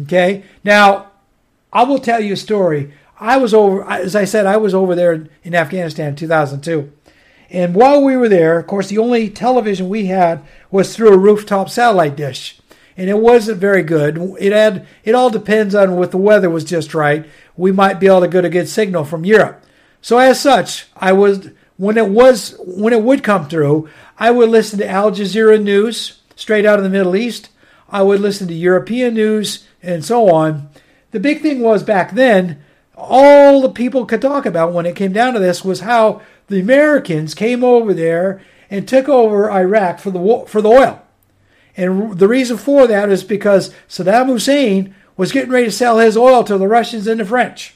[0.02, 0.44] Okay?
[0.64, 1.10] Now,
[1.72, 2.92] I will tell you a story.
[3.20, 6.92] I was over, as I said, I was over there in Afghanistan in 2002.
[7.50, 11.18] And while we were there, of course, the only television we had was through a
[11.18, 12.58] rooftop satellite dish.
[12.96, 14.18] And it wasn't very good.
[14.38, 18.06] It had it all depends on what the weather was just right we might be
[18.06, 19.64] able to get a good signal from Europe.
[20.00, 24.50] So as such, I was when it was when it would come through, I would
[24.50, 27.48] listen to Al Jazeera news straight out of the Middle East.
[27.88, 30.70] I would listen to European news and so on.
[31.10, 32.62] The big thing was back then,
[32.96, 36.60] all the people could talk about when it came down to this was how the
[36.60, 41.02] Americans came over there and took over Iraq for the for the oil.
[41.76, 46.16] And the reason for that is because Saddam Hussein was getting ready to sell his
[46.16, 47.74] oil to the Russians and the French.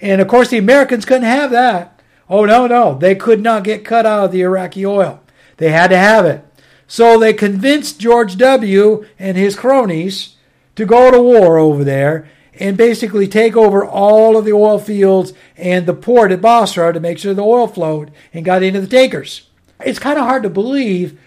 [0.00, 1.95] And of course, the Americans couldn't have that.
[2.28, 2.98] Oh, no, no.
[2.98, 5.20] They could not get cut out of the Iraqi oil.
[5.58, 6.44] They had to have it.
[6.86, 9.06] So they convinced George W.
[9.18, 10.36] and his cronies
[10.76, 15.32] to go to war over there and basically take over all of the oil fields
[15.56, 18.86] and the port at Basra to make sure the oil flowed and got into the
[18.86, 19.48] tankers.
[19.84, 21.18] It's kind of hard to believe,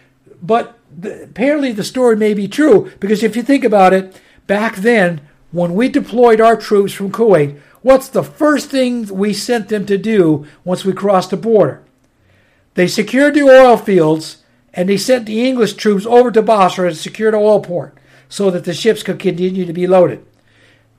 [0.42, 4.78] but the, apparently the story may be true because if you think about it, back
[4.78, 5.22] then,
[5.52, 9.98] when we deployed our troops from Kuwait, what's the first thing we sent them to
[9.98, 11.84] do once we crossed the border?
[12.76, 16.96] They secured the oil fields and they sent the English troops over to Basra to
[16.96, 17.98] secure the oil port
[18.30, 20.26] so that the ships could continue to be loaded.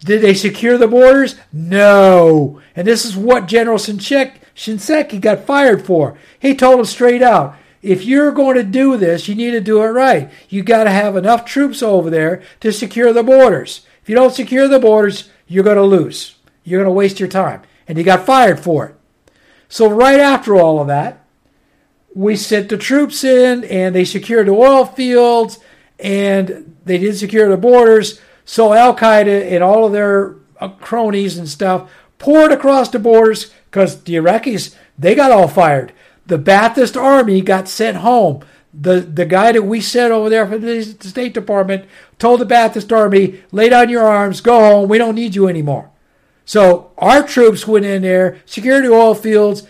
[0.00, 1.36] Did they secure the borders?
[1.52, 2.60] No.
[2.74, 6.18] And this is what General Shinseki got fired for.
[6.38, 9.82] He told them straight out if you're going to do this, you need to do
[9.82, 10.30] it right.
[10.48, 13.86] You got to have enough troops over there to secure the borders.
[14.02, 16.36] If you don't secure the borders, you're going to lose.
[16.64, 17.62] You're going to waste your time.
[17.88, 18.94] And he got fired for it.
[19.68, 21.24] So, right after all of that,
[22.14, 25.58] we sent the troops in and they secured the oil fields
[25.98, 28.20] and they did secure the borders.
[28.44, 33.52] So, Al Qaeda and all of their uh, cronies and stuff poured across the borders
[33.70, 35.92] because the Iraqis, they got all fired.
[36.26, 38.44] The Ba'athist army got sent home.
[38.72, 41.86] The, the guy that we sent over there from the State Department
[42.18, 45.90] told the Ba'athist army, lay down your arms, go home, we don't need you anymore.
[46.50, 49.68] So our troops went in there, secured the oil fields.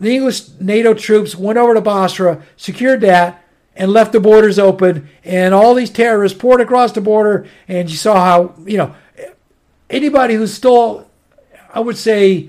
[0.00, 3.44] The English NATO troops went over to Basra, secured that,
[3.76, 5.10] and left the borders open.
[5.24, 7.46] And all these terrorists poured across the border.
[7.68, 8.94] And you saw how, you know,
[9.90, 11.06] anybody who's still,
[11.74, 12.48] I would say,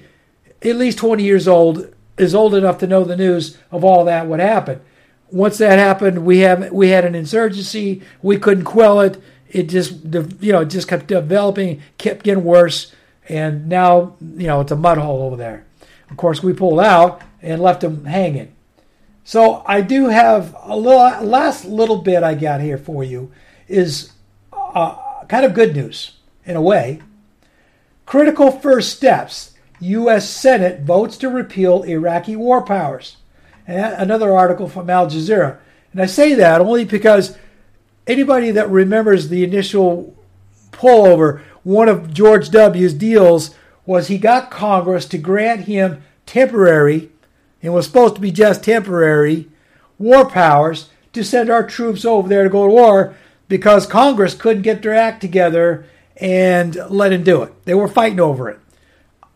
[0.62, 4.28] at least 20 years old is old enough to know the news of all that
[4.28, 4.80] would happen.
[5.30, 8.02] Once that happened, we have we had an insurgency.
[8.22, 9.22] We couldn't quell it.
[9.50, 10.06] It just
[10.40, 12.94] you know just kept developing, kept getting worse,
[13.30, 15.66] and now you know it's a mud hole over there.
[16.10, 18.56] Of course, we pulled out and left them hanging.
[19.24, 23.32] So I do have a little last little bit I got here for you
[23.68, 24.12] is
[24.52, 27.02] uh, kind of good news in a way.
[28.06, 30.30] Critical first steps U.S.
[30.30, 33.18] Senate votes to repeal Iraqi war powers.
[33.68, 35.58] And another article from Al Jazeera.
[35.92, 37.38] And I say that only because
[38.08, 40.16] anybody that remembers the initial
[40.72, 43.56] pullover, one of George W.'s deals
[43.86, 47.10] was he got Congress to grant him temporary,
[47.62, 49.50] and was supposed to be just temporary,
[49.98, 53.16] war powers to send our troops over there to go to war
[53.48, 55.86] because Congress couldn't get their act together
[56.18, 57.66] and let him do it.
[57.66, 58.60] They were fighting over it.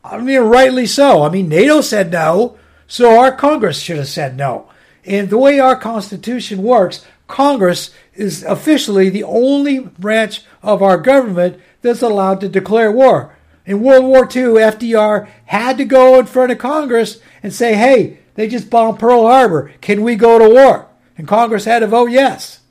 [0.03, 1.23] I mean, rightly so.
[1.23, 2.57] I mean, NATO said no,
[2.87, 4.69] so our Congress should have said no.
[5.05, 11.59] And the way our Constitution works, Congress is officially the only branch of our government
[11.87, 13.35] that's allowed to declare war.
[13.65, 18.19] In World War II, FDR had to go in front of Congress and say, hey,
[18.35, 19.73] they just bombed Pearl Harbor.
[19.81, 20.87] Can we go to war?
[21.17, 22.61] And Congress had to vote yes.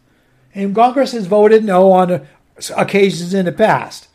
[0.54, 2.24] And Congress has voted no on uh,
[2.76, 4.08] occasions in the past.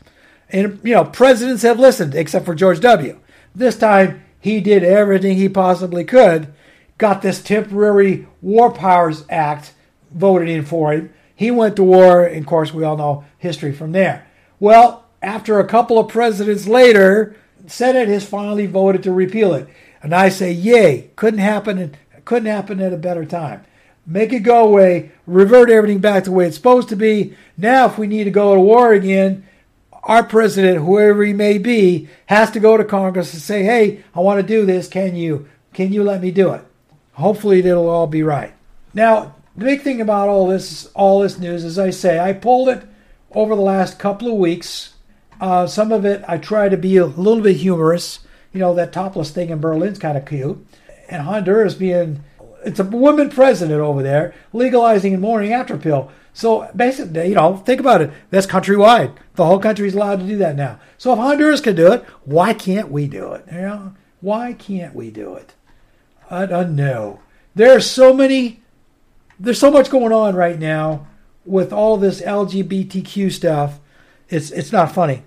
[0.48, 3.20] And, you know, presidents have listened, except for George W.
[3.54, 6.52] This time, he did everything he possibly could,
[6.98, 9.72] got this temporary War Powers Act
[10.10, 11.12] voted in for him.
[11.34, 14.26] He went to war, and of course, we all know history from there.
[14.62, 17.34] Well, after a couple of presidents later,
[17.66, 19.66] Senate has finally voted to repeal it.
[20.04, 23.64] And I say, yay, couldn't happen, couldn't happen at a better time.
[24.06, 27.36] Make it go away, revert everything back to the way it's supposed to be.
[27.58, 29.44] Now, if we need to go to war again,
[30.04, 34.20] our president, whoever he may be, has to go to Congress and say, "Hey, I
[34.20, 34.86] want to do this.
[34.86, 36.62] Can you can you let me do it?"
[37.14, 38.52] Hopefully, it'll all be right.
[38.94, 42.68] Now, the big thing about all this all this news, as I say, I pulled
[42.68, 42.84] it
[43.34, 44.94] over the last couple of weeks.
[45.40, 48.20] Uh, some of it I try to be a little bit humorous.
[48.52, 50.64] You know, that topless thing in Berlin's kind of cute,
[51.08, 52.22] and Honduras being
[52.64, 56.10] it's a woman president over there legalizing a morning after pill.
[56.34, 58.10] So basically, you know, think about it.
[58.30, 59.14] That's countrywide.
[59.34, 60.80] The whole country is allowed to do that now.
[60.96, 63.44] So if Honduras can do it, why can't we do it?
[63.52, 65.54] You know, why can't we do it?
[66.30, 67.20] I don't know.
[67.54, 68.62] There are so many.
[69.38, 71.06] There's so much going on right now
[71.44, 73.80] with all this LGBTQ stuff.
[74.28, 75.22] It's it's not funny.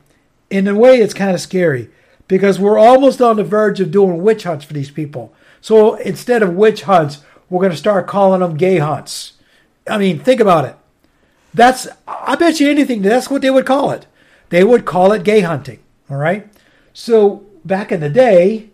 [0.50, 1.90] In a way, it's kind of scary
[2.28, 5.34] because we're almost on the verge of doing witch hunts for these people.
[5.62, 9.34] So instead of witch hunts, we're going to start calling them gay hunts.
[9.88, 10.76] I mean, think about it.
[11.54, 14.08] That's, I bet you anything, that's what they would call it.
[14.50, 15.80] They would call it gay hunting.
[16.10, 16.48] All right.
[16.94, 18.70] So back in the day,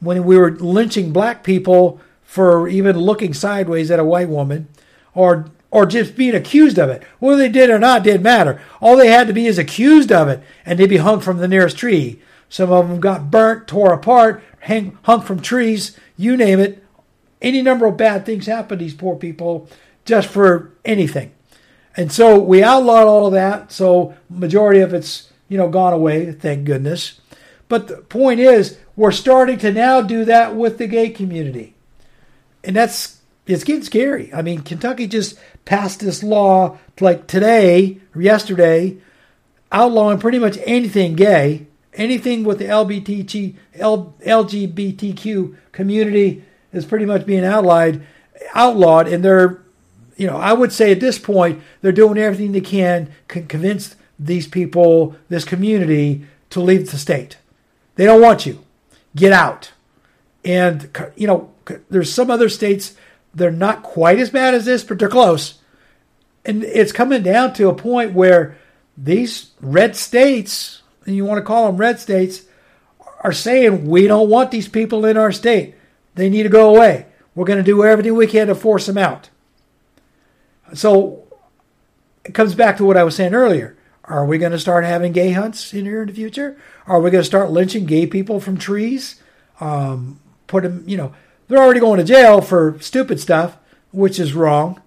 [0.00, 4.68] when we were lynching black people for even looking sideways at a white woman
[5.14, 7.02] or or just being accused of it.
[7.18, 8.60] Whether they did or not didn't matter.
[8.80, 11.48] All they had to be is accused of it, and they'd be hung from the
[11.48, 12.20] nearest tree.
[12.48, 16.84] Some of them got burnt, tore apart, hang, hung from trees, you name it.
[17.40, 19.68] Any number of bad things happen to these poor people
[20.04, 21.32] just for anything.
[21.96, 23.72] And so we outlawed all of that.
[23.72, 27.20] So majority of it's you know gone away, thank goodness.
[27.68, 31.74] But the point is, we're starting to now do that with the gay community,
[32.64, 34.32] and that's it's getting scary.
[34.32, 38.98] I mean, Kentucky just passed this law like today or yesterday,
[39.72, 47.44] outlawing pretty much anything gay, anything with the LBTQ, LGBTQ community is pretty much being
[47.44, 48.02] outlawed,
[48.54, 49.60] outlawed, and they're
[50.20, 53.96] you know, I would say at this point they're doing everything they can to convince
[54.18, 57.38] these people, this community, to leave the state.
[57.94, 58.62] They don't want you.
[59.16, 59.72] Get out.
[60.44, 61.50] And you know,
[61.88, 62.94] there's some other states
[63.34, 65.58] they're not quite as bad as this, but they're close.
[66.44, 68.56] And it's coming down to a point where
[68.96, 72.42] these red states, and you want to call them red states,
[73.22, 75.74] are saying we don't want these people in our state.
[76.14, 77.06] They need to go away.
[77.34, 79.30] We're going to do everything we can to force them out.
[80.74, 81.26] So
[82.24, 83.76] it comes back to what I was saying earlier.
[84.04, 86.60] Are we going to start having gay hunts in here in the future?
[86.86, 89.22] Are we going to start lynching gay people from trees?
[89.60, 91.14] Um, put them, you know,
[91.50, 93.58] they're already going to jail for stupid stuff,
[93.90, 94.80] which is wrong.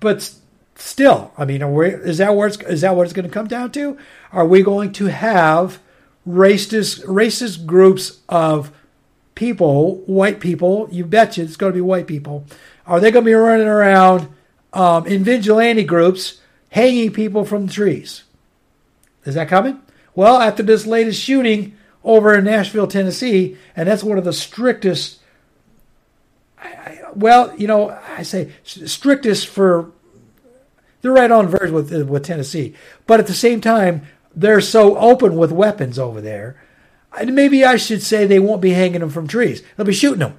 [0.00, 0.34] But
[0.74, 3.70] still, I mean, we, is that where is that what it's going to come down
[3.72, 3.96] to?
[4.32, 5.78] Are we going to have
[6.28, 8.72] racist racist groups of
[9.36, 10.88] people, white people?
[10.90, 12.44] You betcha, it's going to be white people.
[12.84, 14.28] Are they going to be running around
[14.72, 18.24] um, in vigilante groups, hanging people from trees?
[19.24, 19.80] Is that coming?
[20.16, 25.20] Well, after this latest shooting over in Nashville, Tennessee, and that's one of the strictest.
[27.16, 29.90] Well, you know, I say strictest for
[31.00, 32.74] they're right on verge with uh, with Tennessee,
[33.06, 34.02] but at the same time,
[34.34, 36.60] they're so open with weapons over there.
[37.24, 40.38] Maybe I should say they won't be hanging them from trees; they'll be shooting them.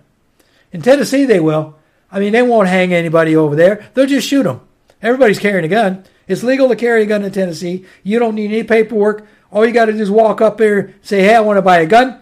[0.72, 1.76] In Tennessee, they will.
[2.12, 4.62] I mean, they won't hang anybody over there; they'll just shoot them.
[5.02, 6.04] Everybody's carrying a gun.
[6.28, 7.86] It's legal to carry a gun in Tennessee.
[8.04, 9.26] You don't need any paperwork.
[9.52, 11.80] All you got to do is walk up there, say, "Hey, I want to buy
[11.80, 12.22] a gun."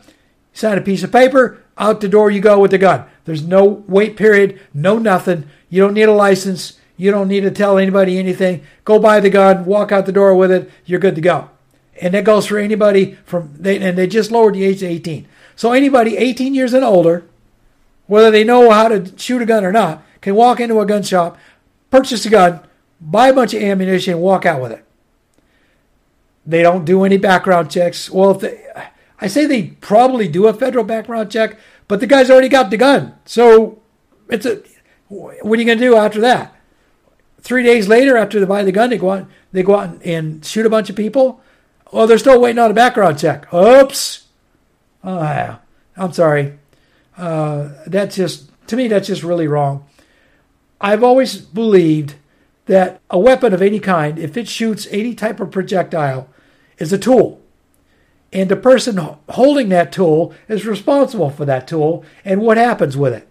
[0.54, 1.62] Sign a piece of paper.
[1.78, 3.06] Out the door you go with the gun.
[3.26, 5.50] There's no wait period, no nothing.
[5.70, 6.80] You don't need a license.
[6.98, 8.64] You don't need to tell anybody anything.
[8.86, 10.72] Go buy the gun, walk out the door with it.
[10.86, 11.50] You're good to go.
[12.02, 15.28] And that goes for anybody from they and they just lowered the age to 18.
[15.56, 17.26] So anybody 18 years and older,
[18.08, 21.04] whether they know how to shoot a gun or not, can walk into a gun
[21.04, 21.38] shop,
[21.90, 22.60] purchase a gun,
[23.00, 24.84] buy a bunch of ammunition, and walk out with it.
[26.46, 28.10] They don't do any background checks.
[28.10, 28.64] Well, if they,
[29.20, 31.58] I say they probably do a federal background check,
[31.88, 33.16] but the guy's already got the gun.
[33.26, 33.82] So
[34.30, 34.62] it's a
[35.08, 36.56] what are you going to do after that?
[37.42, 40.44] Three days later, after they buy the gun, they go out, they go out and
[40.44, 41.42] shoot a bunch of people.
[41.92, 43.52] Well, they're still waiting on a background check.
[43.54, 44.26] Oops.
[45.04, 45.58] Oh, yeah.
[45.96, 46.58] I'm sorry.
[47.16, 48.88] Uh, that's just to me.
[48.88, 49.86] That's just really wrong.
[50.82, 52.16] I've always believed
[52.66, 56.28] that a weapon of any kind, if it shoots any type of projectile,
[56.80, 57.42] is a tool.
[58.36, 58.98] And the person
[59.30, 63.30] holding that tool is responsible for that tool and what happens with it.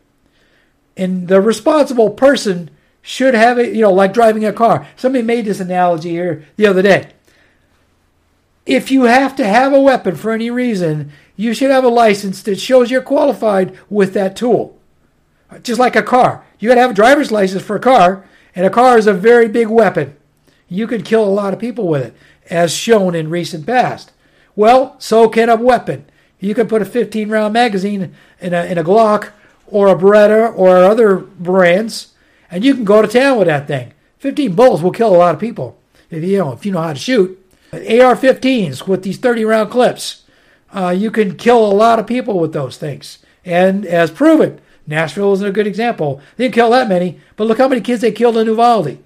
[0.97, 2.71] And the responsible person
[3.03, 4.89] should have it, you know, like driving a car.
[4.97, 7.11] Somebody made this analogy here the other day.
[8.65, 12.43] If you have to have a weapon for any reason, you should have a license
[12.45, 14.79] that shows you're qualified with that tool.
[15.63, 16.47] Just like a car.
[16.59, 18.25] You got to have a driver's license for a car,
[18.55, 20.17] and a car is a very big weapon.
[20.67, 22.17] You could kill a lot of people with it,
[22.49, 24.13] as shown in recent past.
[24.57, 26.07] Well, so can a weapon.
[26.39, 29.31] You can put a 15 round magazine in a, in a Glock
[29.67, 32.15] or a Beretta or other brands
[32.51, 33.93] and you can go to town with that thing.
[34.19, 35.79] 15 bullets will kill a lot of people
[36.09, 37.41] if you know if you know how to shoot.
[37.73, 40.23] AR-15s with these 30 round clips,
[40.73, 43.19] uh, you can kill a lot of people with those things.
[43.45, 46.21] And as proven, Nashville is a good example.
[46.37, 48.99] They didn't kill that many, but look how many kids they killed in Uvalde.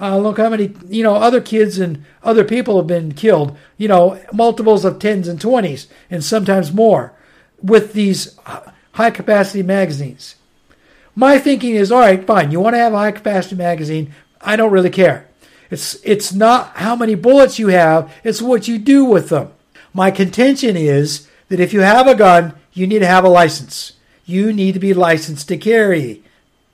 [0.00, 3.56] Uh, look how many you know other kids and other people have been killed.
[3.76, 7.12] You know multiples of tens and twenties, and sometimes more,
[7.62, 8.36] with these
[8.92, 10.36] high capacity magazines.
[11.16, 12.50] My thinking is, all right, fine.
[12.50, 14.12] You want to have a high capacity magazine?
[14.40, 15.28] I don't really care.
[15.70, 19.52] It's it's not how many bullets you have; it's what you do with them.
[19.92, 23.92] My contention is that if you have a gun, you need to have a license.
[24.26, 26.24] You need to be licensed to carry.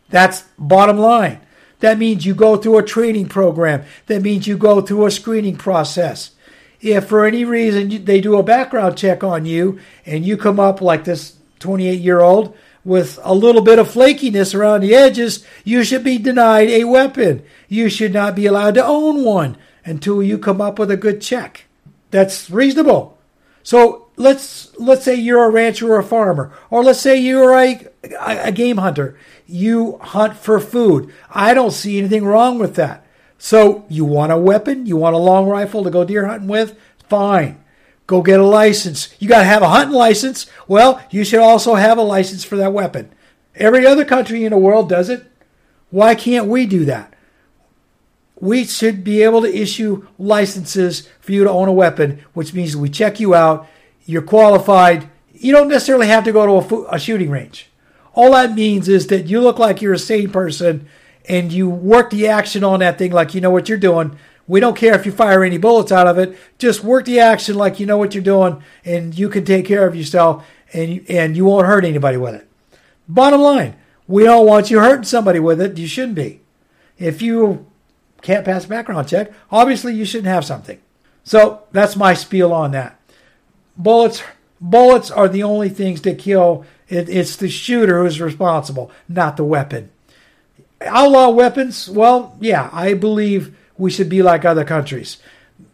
[0.09, 1.41] That's bottom line.
[1.81, 3.85] That means you go through a training program.
[4.07, 6.33] That means you go through a screening process.
[6.81, 10.81] If for any reason they do a background check on you and you come up
[10.81, 15.85] like this 28 year old with a little bit of flakiness around the edges, you
[15.85, 17.43] should be denied a weapon.
[17.69, 21.21] You should not be allowed to own one until you come up with a good
[21.21, 21.65] check.
[22.11, 23.19] That's reasonable.
[23.63, 27.87] So let's let's say you're a rancher or a farmer, or let's say you're a,
[28.21, 29.19] a game hunter.
[29.51, 31.13] You hunt for food.
[31.29, 33.05] I don't see anything wrong with that.
[33.37, 34.87] So you want a weapon?
[34.87, 36.79] You want a long rifle to go deer hunting with?
[37.09, 37.63] Fine.
[38.07, 39.15] Go get a license.
[39.19, 40.47] You got to have a hunting license.
[40.69, 43.13] Well, you should also have a license for that weapon.
[43.55, 45.27] Every other country in the world does it.
[45.91, 47.15] Why can't we do that?
[48.39, 52.77] We should be able to issue licenses for you to own a weapon, which means
[52.77, 53.67] we check you out.
[54.05, 55.11] You're qualified.
[55.33, 57.70] You don't necessarily have to go to a, a shooting range.
[58.15, 60.89] All that means is that you look like you're a sane person
[61.29, 64.19] and you work the action on that thing like you know what you're doing.
[64.49, 66.37] We don't care if you fire any bullets out of it.
[66.59, 69.87] Just work the action like you know what you're doing, and you can take care
[69.87, 72.49] of yourself, and and you won't hurt anybody with it.
[73.09, 73.77] Bottom line,
[74.09, 75.79] we don't want you hurting somebody with it.
[75.79, 76.41] You shouldn't be.
[76.99, 77.67] If you
[78.23, 80.81] can't pass background check, obviously you shouldn't have something.
[81.23, 83.01] So that's my spiel on that.
[83.77, 84.23] Bullets,
[84.61, 86.65] bullets are the only things that kill.
[86.91, 89.91] It, it's the shooter who's responsible, not the weapon.
[90.83, 95.19] Outlaw weapons, well, yeah, I believe we should be like other countries.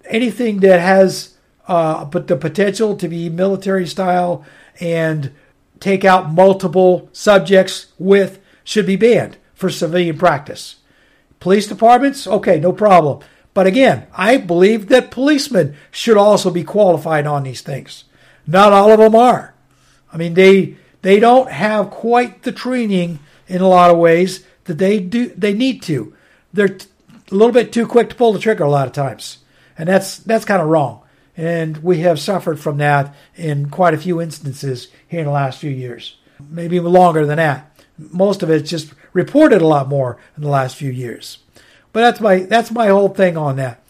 [0.05, 1.35] Anything that has
[1.67, 4.45] uh, but the potential to be military style
[4.79, 5.33] and
[5.81, 10.77] take out multiple subjects with should be banned for civilian practice.
[11.41, 13.21] Police departments, okay, no problem.
[13.55, 18.05] But again, I believe that policemen should also be qualified on these things.
[18.47, 19.55] Not all of them are.
[20.13, 20.77] I mean, they
[21.07, 25.55] they don't have quite the training in a lot of ways that they do they
[25.55, 26.13] need to.
[26.53, 26.89] They're t-
[27.31, 29.39] a little bit too quick to pull the trigger a lot of times,
[29.79, 31.03] and that's that's kind of wrong.
[31.37, 35.61] And we have suffered from that in quite a few instances here in the last
[35.61, 37.71] few years, maybe longer than that.
[37.97, 41.39] Most of it's just reported a lot more in the last few years.
[41.93, 43.81] But that's my that's my whole thing on that.